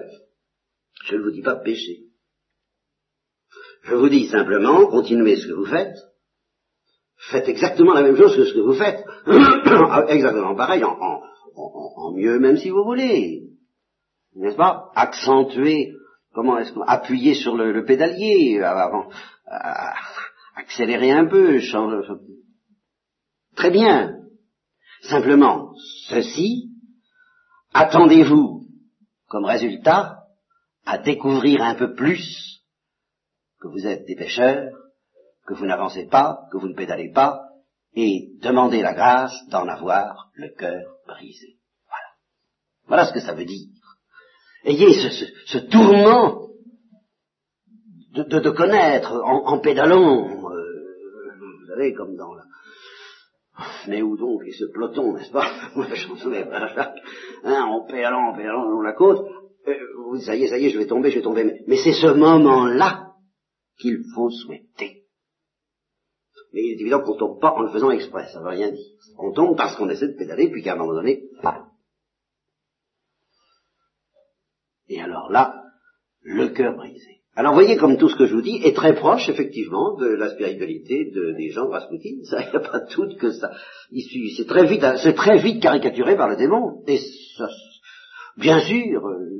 je 1.04 1.16
ne 1.16 1.22
vous 1.22 1.30
dis 1.30 1.42
pas 1.42 1.56
pécher. 1.56 2.04
Je 3.82 3.94
vous 3.94 4.08
dis 4.08 4.28
simplement, 4.28 4.86
continuez 4.86 5.36
ce 5.36 5.46
que 5.46 5.52
vous 5.52 5.66
faites, 5.66 5.96
faites 7.30 7.48
exactement 7.48 7.92
la 7.92 8.02
même 8.02 8.16
chose 8.16 8.36
que 8.36 8.44
ce 8.44 8.54
que 8.54 8.60
vous 8.60 8.74
faites, 8.74 9.04
exactement 10.08 10.54
pareil, 10.54 10.84
en, 10.84 11.11
mieux 12.12 12.38
même 12.38 12.56
si 12.56 12.70
vous 12.70 12.84
voulez, 12.84 13.42
n'est-ce 14.34 14.56
pas? 14.56 14.90
Accentuer, 14.94 15.92
comment 16.32 16.58
est-ce 16.58 16.72
qu'on 16.72 16.82
appuyer 16.82 17.34
sur 17.34 17.56
le, 17.56 17.84
pédalier, 17.84 18.60
avant, 18.60 19.08
euh, 19.08 19.56
accélérer 20.56 21.12
un 21.12 21.26
peu, 21.26 21.60
changer, 21.60 22.08
très 23.56 23.70
bien. 23.70 24.18
Simplement, 25.02 25.72
ceci, 26.08 26.70
attendez-vous 27.72 28.66
comme 29.28 29.44
résultat 29.44 30.18
à 30.84 30.98
découvrir 30.98 31.62
un 31.62 31.74
peu 31.74 31.94
plus 31.94 32.62
que 33.60 33.68
vous 33.68 33.86
êtes 33.86 34.04
des 34.06 34.16
pêcheurs, 34.16 34.72
que 35.46 35.54
vous 35.54 35.66
n'avancez 35.66 36.06
pas, 36.06 36.40
que 36.50 36.58
vous 36.58 36.68
ne 36.68 36.74
pédalez 36.74 37.10
pas, 37.12 37.40
et 37.94 38.30
demandez 38.40 38.82
la 38.82 38.94
grâce 38.94 39.34
d'en 39.48 39.68
avoir 39.68 40.30
le 40.34 40.48
cœur 40.56 40.82
brisé. 41.06 41.61
Voilà. 42.86 43.06
Ce 43.06 43.12
que 43.12 43.20
ça 43.20 43.34
veut 43.34 43.44
dire. 43.44 43.68
Ayez 44.64 44.92
ce, 44.92 45.58
tourment 45.58 46.48
de, 48.14 48.50
connaître 48.50 49.20
en, 49.24 49.58
pédalant, 49.58 50.28
euh, 50.28 51.32
vous 51.38 51.66
savez, 51.66 51.94
comme 51.94 52.16
dans 52.16 52.34
la... 52.34 52.44
Mais 53.88 54.02
où 54.02 54.16
donc 54.16 54.42
est 54.46 54.52
ce 54.52 54.66
peloton, 54.66 55.14
n'est-ce 55.14 55.32
pas 55.32 55.46
hein, 57.44 57.62
en 57.64 57.86
pédalant, 57.86 58.30
en 58.30 58.36
pédalant 58.36 58.70
dans 58.70 58.82
la 58.82 58.92
côte, 58.92 59.26
euh, 59.66 60.20
ça 60.20 60.36
y 60.36 60.44
est, 60.44 60.48
ça 60.48 60.58
y 60.58 60.66
est, 60.66 60.70
je 60.70 60.78
vais 60.78 60.86
tomber, 60.86 61.10
je 61.10 61.16
vais 61.16 61.22
tomber. 61.22 61.62
mais 61.66 61.76
c'est 61.76 61.92
ce 61.92 62.14
moment-là 62.14 63.12
qu'il 63.78 64.02
faut 64.14 64.30
souhaiter. 64.30 65.02
Mais 66.52 66.60
il 66.62 66.72
est 66.72 66.80
évident 66.80 67.02
qu'on 67.02 67.16
tombe 67.16 67.40
pas 67.40 67.52
en 67.52 67.62
le 67.62 67.70
faisant 67.70 67.90
exprès, 67.90 68.28
ça 68.28 68.38
ne 68.38 68.44
veut 68.44 68.50
rien 68.50 68.70
dire. 68.70 68.86
On 69.18 69.32
tombe 69.32 69.56
parce 69.56 69.76
qu'on 69.76 69.88
essaie 69.88 70.08
de 70.08 70.16
pédaler, 70.16 70.50
puis 70.50 70.62
qu'à 70.62 70.74
un 70.74 70.76
moment 70.76 70.94
donné, 70.94 71.24
pas. 71.42 71.66
Et 74.88 75.00
alors 75.00 75.21
là, 75.32 75.62
le 76.22 76.48
cœur 76.48 76.76
brisé. 76.76 77.22
Alors 77.34 77.54
voyez 77.54 77.76
comme 77.76 77.96
tout 77.96 78.10
ce 78.10 78.16
que 78.16 78.26
je 78.26 78.34
vous 78.34 78.42
dis 78.42 78.60
est 78.62 78.76
très 78.76 78.94
proche 78.94 79.28
effectivement 79.28 79.96
de 79.96 80.06
la 80.06 80.28
spiritualité 80.30 81.10
de, 81.10 81.32
des 81.32 81.48
gens 81.48 81.64
de 81.64 81.70
Rasputin. 81.70 82.22
Ça, 82.24 82.42
il 82.42 82.50
n'y 82.50 82.56
a 82.56 82.60
pas 82.60 82.80
de 82.80 82.94
doute 82.94 83.16
que 83.18 83.32
ça. 83.32 83.52
C'est 84.36 84.46
très 84.46 84.66
vite, 84.66 84.84
c'est 85.02 85.14
très 85.14 85.38
vite 85.38 85.62
caricaturé 85.62 86.14
par 86.14 86.28
le 86.28 86.36
démon. 86.36 86.82
Et 86.86 86.98
ça, 87.38 87.48
bien 88.36 88.60
sûr, 88.60 89.06
euh, 89.06 89.30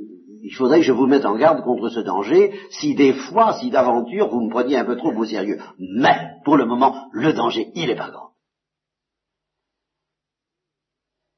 il 0.41 0.53
faudrait 0.55 0.79
que 0.79 0.85
je 0.85 0.91
vous 0.91 1.05
mette 1.05 1.25
en 1.25 1.37
garde 1.37 1.63
contre 1.63 1.89
ce 1.89 1.99
danger, 1.99 2.51
si 2.71 2.95
des 2.95 3.13
fois, 3.13 3.53
si 3.59 3.69
d'aventure, 3.69 4.27
vous 4.27 4.41
me 4.41 4.49
preniez 4.49 4.77
un 4.77 4.85
peu 4.85 4.97
trop 4.97 5.13
au 5.13 5.25
sérieux. 5.25 5.59
Mais, 5.77 6.17
pour 6.43 6.57
le 6.57 6.65
moment, 6.65 7.09
le 7.13 7.31
danger, 7.31 7.67
il 7.75 7.89
est 7.89 7.95
pas 7.95 8.09
grand. 8.09 8.31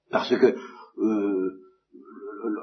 Parce 0.10 0.36
que 0.36 0.56
euh, 0.98 1.65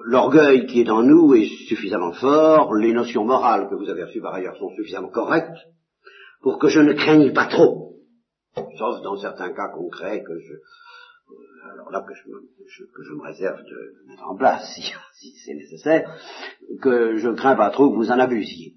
l'orgueil 0.04 0.66
qui 0.66 0.80
est 0.80 0.90
en 0.90 1.02
nous 1.02 1.34
est 1.34 1.48
suffisamment 1.68 2.12
fort, 2.12 2.74
les 2.74 2.92
notions 2.92 3.24
morales 3.24 3.68
que 3.68 3.74
vous 3.74 3.88
avez 3.88 4.04
reçues 4.04 4.20
par 4.20 4.34
ailleurs 4.34 4.56
sont 4.56 4.70
suffisamment 4.74 5.08
correctes, 5.08 5.58
pour 6.42 6.58
que 6.58 6.68
je 6.68 6.80
ne 6.80 6.92
craigne 6.92 7.32
pas 7.32 7.46
trop, 7.46 7.96
sauf 8.54 9.02
dans 9.02 9.16
certains 9.16 9.52
cas 9.52 9.68
concrets 9.68 10.22
que 10.22 10.38
je, 10.38 10.54
alors 11.72 11.90
là 11.90 12.04
que 12.06 12.14
je, 12.14 13.14
me, 13.14 13.22
réserve 13.22 13.62
de 13.62 14.08
mettre 14.08 14.28
en 14.28 14.36
place, 14.36 14.74
si, 15.14 15.32
c'est 15.44 15.54
nécessaire, 15.54 16.18
que 16.80 17.16
je 17.16 17.28
ne 17.28 17.36
crains 17.36 17.56
pas 17.56 17.70
trop 17.70 17.90
que 17.90 17.96
vous 17.96 18.10
en 18.10 18.18
abusiez. 18.18 18.74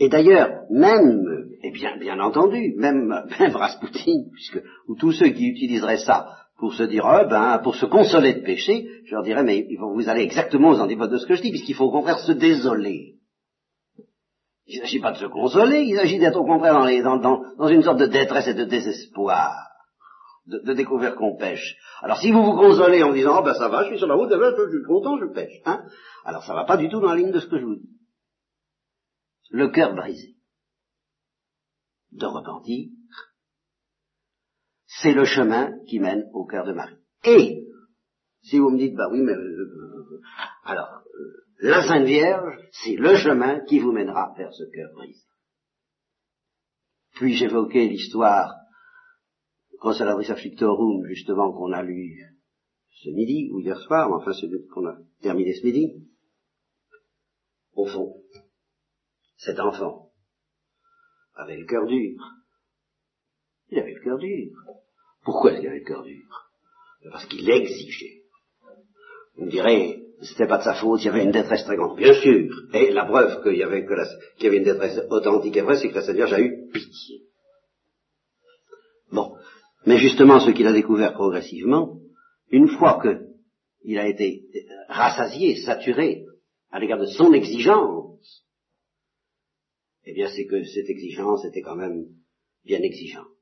Et 0.00 0.08
d'ailleurs, 0.08 0.62
même, 0.70 1.48
et 1.62 1.72
bien, 1.72 1.96
bien 1.98 2.20
entendu, 2.20 2.74
même, 2.76 3.08
même 3.40 3.56
Rasputin, 3.56 4.28
puisque, 4.32 4.62
ou 4.86 4.94
tous 4.96 5.12
ceux 5.12 5.30
qui 5.30 5.48
utiliseraient 5.48 5.98
ça 5.98 6.47
pour 6.58 6.74
se 6.74 6.82
dire, 6.82 7.04
oh, 7.06 7.26
ben, 7.28 7.60
pour 7.62 7.76
se 7.76 7.86
consoler 7.86 8.34
de 8.34 8.44
péché, 8.44 8.88
je 9.04 9.14
leur 9.14 9.22
dirais, 9.22 9.44
mais 9.44 9.66
vous 9.78 10.08
allez 10.08 10.22
exactement 10.22 10.70
aux 10.70 10.80
antipodes 10.80 11.12
de 11.12 11.18
ce 11.18 11.26
que 11.26 11.36
je 11.36 11.42
dis, 11.42 11.50
puisqu'il 11.50 11.74
faut 11.74 11.84
au 11.84 11.92
contraire 11.92 12.18
se 12.18 12.32
désoler. 12.32 13.14
Il 14.66 14.80
ne 14.80 14.82
s'agit 14.82 15.00
pas 15.00 15.12
de 15.12 15.18
se 15.18 15.26
consoler, 15.26 15.82
il 15.82 15.96
s'agit 15.96 16.18
d'être 16.18 16.38
au 16.38 16.44
contraire 16.44 16.74
dans, 16.74 17.68
une 17.68 17.82
sorte 17.82 18.00
de 18.00 18.06
détresse 18.06 18.48
et 18.48 18.54
de 18.54 18.64
désespoir 18.64 19.54
de, 20.48 20.72
découvrir 20.72 21.14
qu'on 21.14 21.36
pêche. 21.36 21.76
Alors 22.00 22.18
si 22.18 22.32
vous 22.32 22.42
vous 22.42 22.56
consolez 22.56 23.02
en 23.02 23.12
disant, 23.12 23.40
oh 23.40 23.44
ben 23.44 23.54
ça 23.54 23.68
va, 23.68 23.84
je 23.84 23.90
suis 23.90 23.98
sur 23.98 24.06
la 24.06 24.14
route, 24.14 24.30
je 24.30 24.70
suis 24.70 24.86
content, 24.86 25.18
je 25.18 25.26
pêche. 25.26 25.60
Hein 25.66 25.84
Alors 26.24 26.42
ça 26.44 26.54
va 26.54 26.64
pas 26.64 26.76
du 26.76 26.88
tout 26.88 27.00
dans 27.00 27.08
la 27.08 27.16
ligne 27.16 27.32
de 27.32 27.38
ce 27.38 27.46
que 27.46 27.58
je 27.58 27.64
vous 27.64 27.76
dis. 27.76 27.90
Le 29.50 29.68
cœur 29.68 29.94
brisé 29.94 30.36
de 32.12 32.26
repentir, 32.26 32.88
c'est 35.02 35.12
le 35.12 35.24
chemin 35.24 35.78
qui 35.86 36.00
mène 36.00 36.28
au 36.32 36.44
cœur 36.44 36.66
de 36.66 36.72
Marie. 36.72 36.98
Et, 37.24 37.64
si 38.42 38.58
vous 38.58 38.70
me 38.70 38.78
dites, 38.78 38.94
bah 38.94 39.08
oui, 39.10 39.20
mais... 39.20 39.32
Euh, 39.32 39.36
euh, 39.36 40.20
alors, 40.64 41.02
euh, 41.14 41.44
la 41.60 41.82
Sainte 41.82 42.06
Vierge, 42.06 42.58
c'est 42.72 42.96
le 42.96 43.16
chemin 43.16 43.60
qui 43.64 43.78
vous 43.80 43.92
mènera 43.92 44.34
vers 44.36 44.52
ce 44.52 44.64
cœur 44.64 44.90
brisé. 44.94 45.20
Puis 47.14 47.34
j'évoquais 47.34 47.86
l'histoire 47.86 48.54
Consolaris 49.80 50.30
Afflictorum, 50.30 51.04
justement, 51.06 51.52
qu'on 51.52 51.72
a 51.72 51.82
lu 51.82 52.20
ce 53.02 53.10
midi, 53.10 53.50
ou 53.52 53.60
hier 53.60 53.78
soir, 53.80 54.10
enfin 54.12 54.32
qu'on 54.72 54.86
a 54.86 54.96
terminé 55.20 55.52
ce 55.54 55.64
midi, 55.64 56.08
au 57.72 57.86
fond, 57.86 58.22
cet 59.36 59.60
enfant 59.60 60.10
avait 61.34 61.56
le 61.56 61.66
cœur 61.66 61.86
dur. 61.86 62.20
Il 63.70 63.78
avait 63.78 63.94
le 63.94 64.00
cœur 64.02 64.18
dur. 64.18 64.50
Pourquoi 65.28 65.52
est-ce 65.52 65.60
qu'il 65.60 65.68
avait 65.68 65.80
le 65.80 65.84
cœur 65.84 66.04
dur 66.04 66.24
Parce 67.10 67.26
qu'il 67.26 67.50
exigeait. 67.50 68.22
Vous 69.36 69.44
me 69.44 69.50
direz, 69.50 70.02
c'était 70.22 70.46
pas 70.46 70.56
de 70.56 70.62
sa 70.62 70.72
faute, 70.72 71.02
il 71.02 71.04
y 71.04 71.08
avait 71.10 71.24
une 71.24 71.32
détresse 71.32 71.64
très 71.64 71.76
grande. 71.76 71.98
Bien 71.98 72.14
sûr. 72.14 72.50
Et 72.72 72.90
la 72.92 73.04
preuve 73.04 73.42
qu'il 73.42 73.58
y 73.58 73.62
avait, 73.62 73.84
que 73.84 74.46
une 74.46 74.64
détresse 74.64 74.98
authentique 75.10 75.54
et 75.54 75.60
vraie, 75.60 75.76
c'est 75.76 75.90
que 75.90 75.96
la 75.96 76.06
Seigneur 76.06 76.32
a 76.32 76.40
eu 76.40 76.70
pitié. 76.72 77.24
Bon. 79.12 79.36
Mais 79.84 79.98
justement, 79.98 80.40
ce 80.40 80.50
qu'il 80.52 80.66
a 80.66 80.72
découvert 80.72 81.12
progressivement, 81.12 81.98
une 82.50 82.68
fois 82.68 82.98
qu'il 83.02 83.98
a 83.98 84.08
été 84.08 84.44
rassasié, 84.88 85.56
saturé 85.56 86.24
à 86.70 86.80
l'égard 86.80 87.00
de 87.00 87.04
son 87.04 87.34
exigence, 87.34 88.46
eh 90.06 90.14
bien 90.14 90.30
c'est 90.30 90.46
que 90.46 90.64
cette 90.64 90.88
exigence 90.88 91.44
était 91.44 91.60
quand 91.60 91.76
même 91.76 92.06
bien 92.64 92.80
exigeante. 92.80 93.37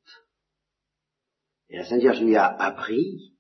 Et 1.69 1.77
la 1.77 1.85
Sainte 1.85 2.01
Vierge 2.01 2.23
lui 2.23 2.37
a 2.37 2.47
appris 2.47 3.33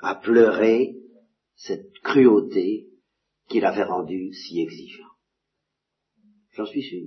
à 0.00 0.14
pleurer 0.14 0.96
cette 1.54 1.92
cruauté 2.02 2.86
qui 3.48 3.60
l'avait 3.60 3.84
rendu 3.84 4.32
si 4.32 4.60
exigeant. 4.60 5.08
J'en 6.52 6.66
suis 6.66 6.82
sûr. 6.82 7.00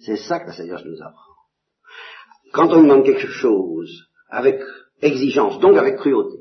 C'est 0.00 0.16
ça 0.16 0.40
que 0.40 0.46
la 0.46 0.52
Sainte 0.52 0.66
Vierge 0.66 0.84
nous 0.84 1.02
apprend 1.02 1.28
quand 2.52 2.68
on 2.72 2.82
demande 2.82 3.04
quelque 3.04 3.26
chose 3.26 4.08
avec 4.30 4.60
exigence, 5.00 5.58
donc 5.60 5.76
avec 5.76 5.96
cruauté, 5.96 6.38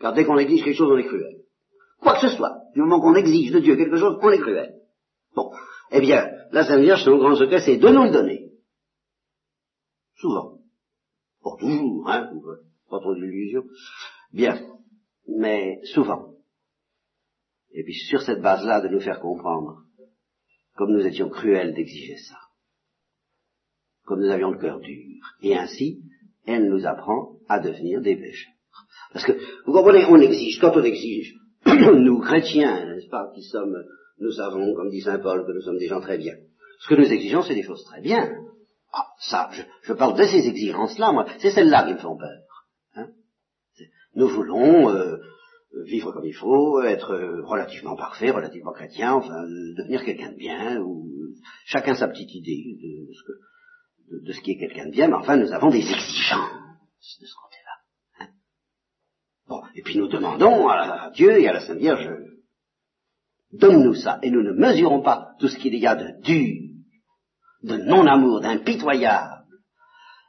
car 0.00 0.12
dès 0.12 0.24
qu'on 0.24 0.38
exige 0.38 0.64
quelque 0.64 0.76
chose, 0.76 0.90
on 0.92 0.98
est 0.98 1.06
cruel. 1.06 1.36
Quoi 2.00 2.14
que 2.14 2.28
ce 2.28 2.36
soit, 2.36 2.56
du 2.74 2.80
moment 2.80 3.00
qu'on 3.00 3.14
exige 3.14 3.52
de 3.52 3.60
Dieu 3.60 3.76
quelque 3.76 3.96
chose, 3.96 4.18
on 4.20 4.30
est 4.30 4.38
cruel. 4.38 4.74
Bon, 5.34 5.50
eh 5.90 6.00
bien, 6.00 6.28
la 6.50 6.64
Sainte 6.64 6.82
Vierge, 6.82 7.04
son 7.04 7.18
grand 7.18 7.36
secret, 7.36 7.60
c'est 7.60 7.76
de 7.76 7.88
nous 7.88 8.04
le 8.04 8.10
donner. 8.10 8.41
Souvent. 10.22 10.58
Pour 11.42 11.58
toujours, 11.58 12.08
hein, 12.08 12.30
pas 12.88 13.00
trop 13.00 13.14
d'illusions. 13.16 13.64
Bien, 14.32 14.56
mais 15.26 15.80
souvent. 15.92 16.36
Et 17.72 17.82
puis 17.82 17.94
sur 17.94 18.22
cette 18.22 18.40
base-là, 18.40 18.80
de 18.82 18.88
nous 18.88 19.00
faire 19.00 19.18
comprendre, 19.18 19.82
comme 20.76 20.92
nous 20.92 21.04
étions 21.04 21.28
cruels 21.28 21.74
d'exiger 21.74 22.18
ça, 22.18 22.38
comme 24.04 24.20
nous 24.20 24.30
avions 24.30 24.52
le 24.52 24.60
cœur 24.60 24.78
dur. 24.78 25.24
Et 25.40 25.56
ainsi, 25.56 26.04
elle 26.46 26.68
nous 26.68 26.86
apprend 26.86 27.38
à 27.48 27.58
devenir 27.58 28.00
des 28.00 28.14
pécheurs. 28.14 28.52
Parce 29.12 29.24
que, 29.24 29.32
vous 29.66 29.72
comprenez, 29.72 30.04
on 30.04 30.20
exige, 30.20 30.60
quand 30.60 30.76
on 30.76 30.84
exige, 30.84 31.34
nous 31.66 32.20
chrétiens, 32.20 32.94
n'est-ce 32.94 33.08
pas, 33.08 33.32
qui 33.34 33.42
sommes, 33.42 33.76
nous 34.20 34.30
savons, 34.30 34.72
comme 34.74 34.90
dit 34.90 35.00
Saint 35.00 35.18
Paul, 35.18 35.44
que 35.44 35.52
nous 35.52 35.62
sommes 35.62 35.78
des 35.78 35.88
gens 35.88 36.00
très 36.00 36.18
bien. 36.18 36.34
Ce 36.78 36.88
que 36.88 36.94
nous 36.94 37.12
exigeons, 37.12 37.42
c'est 37.42 37.56
des 37.56 37.64
choses 37.64 37.82
très 37.84 38.00
bien. 38.00 38.30
Ah, 38.92 39.06
ça, 39.18 39.50
je, 39.82 39.92
parle 39.94 40.18
de 40.18 40.24
ces 40.24 40.46
exigences-là, 40.46 41.12
moi, 41.12 41.26
c'est 41.38 41.50
celles-là 41.50 41.84
qui 41.84 41.94
me 41.94 41.98
font 41.98 42.16
peur. 42.16 42.42
Hein. 42.94 43.08
Nous 44.14 44.28
voulons 44.28 44.90
euh, 44.90 45.16
vivre 45.86 46.12
comme 46.12 46.26
il 46.26 46.34
faut, 46.34 46.82
être 46.82 47.14
relativement 47.44 47.96
parfait, 47.96 48.30
relativement 48.30 48.72
chrétien, 48.72 49.14
enfin, 49.14 49.42
devenir 49.76 50.04
quelqu'un 50.04 50.32
de 50.32 50.36
bien, 50.36 50.78
ou 50.80 51.08
chacun 51.64 51.94
sa 51.94 52.08
petite 52.08 52.34
idée 52.34 52.76
de, 52.82 54.32
ce, 54.32 54.40
que, 54.40 54.44
qui 54.44 54.52
est 54.52 54.58
quelqu'un 54.58 54.86
de 54.86 54.90
bien, 54.90 55.08
mais 55.08 55.14
enfin, 55.14 55.36
nous 55.36 55.52
avons 55.52 55.70
des 55.70 55.78
exigences 55.78 56.50
de 57.20 57.26
ce 57.26 57.34
côté-là. 57.34 58.20
Hein. 58.20 58.28
bon, 59.48 59.62
et 59.74 59.82
puis 59.82 59.96
nous 59.96 60.08
demandons 60.08 60.68
à, 60.68 61.10
Dieu 61.14 61.40
et 61.40 61.48
à 61.48 61.54
la 61.54 61.60
Sainte 61.60 61.78
Vierge, 61.78 62.10
donne-nous 63.52 63.94
ça, 63.94 64.18
et 64.22 64.30
nous 64.30 64.42
ne 64.42 64.52
mesurons 64.52 65.00
pas 65.00 65.34
tout 65.38 65.48
ce 65.48 65.56
qu'il 65.56 65.74
y 65.76 65.86
a 65.86 65.94
de 65.94 66.20
dur, 66.22 66.71
de 67.62 67.76
non-amour, 67.76 68.40
d'impitoyable, 68.40 69.46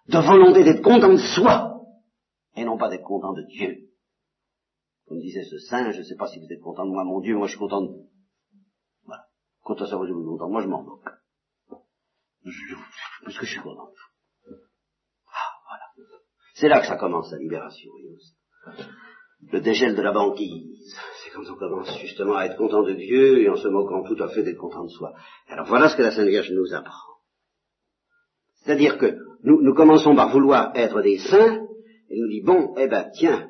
de 0.07 0.17
volonté 0.17 0.63
d'être 0.63 0.83
content 0.83 1.13
de 1.13 1.17
soi, 1.17 1.81
et 2.55 2.63
non 2.63 2.77
pas 2.77 2.89
d'être 2.89 3.03
content 3.03 3.33
de 3.33 3.43
Dieu. 3.43 3.89
Comme 5.07 5.19
disait 5.19 5.43
ce 5.43 5.57
saint, 5.59 5.91
je 5.91 5.99
ne 5.99 6.03
sais 6.03 6.15
pas 6.15 6.27
si 6.27 6.39
vous 6.39 6.51
êtes 6.51 6.61
content 6.61 6.85
de 6.85 6.91
moi, 6.91 7.03
mon 7.03 7.19
Dieu, 7.19 7.35
moi 7.35 7.47
je 7.47 7.51
suis 7.51 7.59
content 7.59 7.81
de 7.81 7.87
vous. 7.87 8.09
Voilà. 9.05 9.23
Quand 9.63 9.81
à 9.81 9.85
si 9.85 9.93
vous 9.93 10.05
êtes 10.05 10.13
content, 10.13 10.49
moi 10.49 10.61
je 10.61 10.67
m'en 10.67 10.83
moque. 10.83 11.03
parce 13.23 13.37
que 13.37 13.45
je 13.45 13.51
suis 13.51 13.61
content 13.61 13.85
de 13.85 13.91
vous. 13.91 14.55
Ah, 15.27 15.51
voilà. 15.67 15.83
C'est 16.55 16.69
là 16.69 16.79
que 16.79 16.87
ça 16.87 16.97
commence, 16.97 17.31
la 17.31 17.39
libération. 17.39 17.91
Le 19.51 19.59
dégel 19.59 19.95
de 19.95 20.01
la 20.01 20.13
banquise. 20.13 20.95
C'est 21.21 21.31
quand 21.31 21.49
on 21.49 21.55
commence 21.55 21.99
justement 21.99 22.37
à 22.37 22.45
être 22.45 22.57
content 22.57 22.83
de 22.83 22.93
Dieu 22.93 23.41
et 23.41 23.49
en 23.49 23.57
se 23.57 23.67
moquant 23.67 24.03
tout 24.03 24.21
à 24.23 24.29
fait 24.29 24.43
d'être 24.43 24.57
content 24.57 24.85
de 24.85 24.89
soi. 24.89 25.13
Alors 25.47 25.65
voilà 25.67 25.89
ce 25.89 25.97
que 25.97 26.03
la 26.03 26.11
Sainte 26.11 26.29
Vierge 26.29 26.51
nous 26.51 26.73
apprend. 26.73 27.12
C'est-à-dire 28.63 28.97
que 28.97 29.17
nous, 29.43 29.61
nous 29.61 29.73
commençons 29.73 30.15
par 30.15 30.31
vouloir 30.31 30.71
être 30.75 31.01
des 31.01 31.19
saints, 31.19 31.65
et 32.09 32.19
nous 32.19 32.29
dit, 32.29 32.41
bon, 32.41 32.73
eh 32.77 32.87
ben, 32.87 33.09
tiens, 33.13 33.49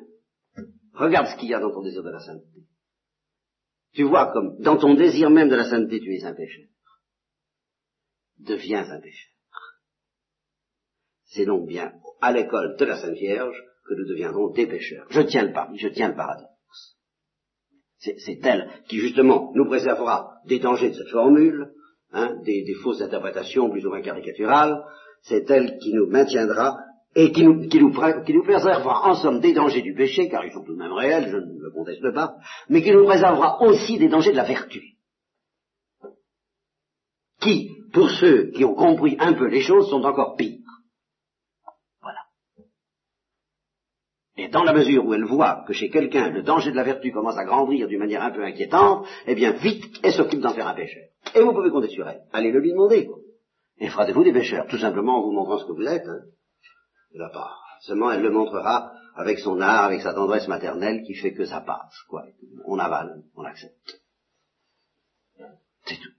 regarde 0.94 1.28
ce 1.28 1.36
qu'il 1.36 1.48
y 1.48 1.54
a 1.54 1.60
dans 1.60 1.70
ton 1.70 1.82
désir 1.82 2.02
de 2.02 2.10
la 2.10 2.20
sainteté. 2.20 2.64
Tu 3.92 4.02
vois 4.02 4.32
comme 4.32 4.58
dans 4.60 4.76
ton 4.76 4.94
désir 4.94 5.30
même 5.30 5.48
de 5.48 5.54
la 5.54 5.70
sainteté, 5.70 6.00
tu 6.00 6.14
es 6.14 6.24
un 6.24 6.34
pécheur. 6.34 6.66
Deviens 8.38 8.90
un 8.90 9.00
pécheur. 9.00 9.30
C'est 11.26 11.46
donc 11.46 11.66
bien 11.66 11.92
à 12.20 12.32
l'école 12.32 12.76
de 12.76 12.84
la 12.84 12.96
Sainte 12.96 13.16
Vierge 13.16 13.56
que 13.88 13.94
nous 13.94 14.06
deviendrons 14.06 14.50
des 14.50 14.66
pécheurs. 14.66 15.06
Je 15.10 15.20
tiens 15.22 15.44
le 15.44 15.76
je 15.76 15.88
tiens 15.88 16.08
le 16.08 16.16
paradoxe. 16.16 16.50
C'est 17.98 18.44
elle 18.44 18.68
qui 18.88 18.98
justement 18.98 19.52
nous 19.54 19.66
préservera 19.66 20.34
des 20.46 20.58
dangers 20.58 20.90
de 20.90 20.94
cette 20.94 21.08
formule, 21.08 21.72
hein, 22.12 22.36
des, 22.44 22.74
fausses 22.82 23.00
interprétations 23.00 23.70
plus 23.70 23.86
ou 23.86 23.90
moins 23.90 24.02
caricaturales, 24.02 24.84
c'est 25.24 25.50
elle 25.50 25.78
qui 25.78 25.92
nous 25.92 26.06
maintiendra 26.06 26.78
et 27.16 27.32
qui 27.32 27.44
nous, 27.44 27.92
préservera 28.42 29.08
en 29.08 29.14
somme 29.14 29.40
des 29.40 29.52
dangers 29.52 29.82
du 29.82 29.94
péché, 29.94 30.28
car 30.28 30.44
ils 30.44 30.52
sont 30.52 30.64
tout 30.64 30.74
de 30.74 30.78
même 30.78 30.92
réels, 30.92 31.28
je 31.30 31.36
ne 31.36 31.60
le 31.60 31.70
conteste 31.70 32.12
pas, 32.12 32.34
mais 32.68 32.82
qui 32.82 32.90
nous 32.90 33.04
préservera 33.04 33.62
aussi 33.62 33.98
des 33.98 34.08
dangers 34.08 34.32
de 34.32 34.36
la 34.36 34.44
vertu. 34.44 34.82
Qui, 37.40 37.70
pour 37.92 38.10
ceux 38.10 38.50
qui 38.50 38.64
ont 38.64 38.74
compris 38.74 39.16
un 39.20 39.34
peu 39.34 39.46
les 39.46 39.60
choses, 39.60 39.88
sont 39.88 40.02
encore 40.02 40.34
pires. 40.36 40.58
Voilà. 42.02 42.20
Et 44.36 44.48
dans 44.48 44.64
la 44.64 44.72
mesure 44.72 45.06
où 45.06 45.14
elle 45.14 45.24
voit 45.24 45.64
que 45.66 45.72
chez 45.72 45.90
quelqu'un 45.90 46.30
le 46.30 46.42
danger 46.42 46.72
de 46.72 46.76
la 46.76 46.84
vertu 46.84 47.12
commence 47.12 47.38
à 47.38 47.44
grandir 47.44 47.86
d'une 47.86 48.00
manière 48.00 48.22
un 48.22 48.32
peu 48.32 48.42
inquiétante, 48.42 49.06
eh 49.26 49.34
bien 49.34 49.52
vite, 49.52 50.00
elle 50.02 50.12
s'occupe 50.12 50.40
d'en 50.40 50.52
faire 50.52 50.66
un 50.66 50.74
pécheur. 50.74 51.04
Et 51.34 51.40
vous 51.40 51.52
pouvez 51.52 51.70
compter 51.70 51.88
sur 51.88 52.08
elle. 52.08 52.22
Allez 52.32 52.50
le 52.50 52.60
lui 52.60 52.72
demander. 52.72 53.08
Et 53.78 53.88
fera 53.88 54.10
vous 54.12 54.24
des 54.24 54.32
pécheurs, 54.32 54.66
tout 54.68 54.78
simplement 54.78 55.18
en 55.18 55.22
vous 55.22 55.32
montrant 55.32 55.58
ce 55.58 55.66
que 55.66 55.72
vous 55.72 55.86
êtes. 55.86 56.06
Hein 56.06 56.22
la 57.14 57.28
part. 57.28 57.60
Seulement, 57.80 58.10
elle 58.10 58.22
le 58.22 58.30
montrera 58.30 58.92
avec 59.14 59.38
son 59.38 59.60
art, 59.60 59.84
avec 59.84 60.00
sa 60.00 60.14
tendresse 60.14 60.48
maternelle, 60.48 61.02
qui 61.02 61.14
fait 61.14 61.32
que 61.32 61.44
ça 61.44 61.60
passe, 61.60 61.94
quoi. 62.08 62.24
On 62.64 62.78
avale, 62.78 63.22
on 63.36 63.44
accepte. 63.44 64.02
C'est 65.86 65.96
tout. 65.96 66.10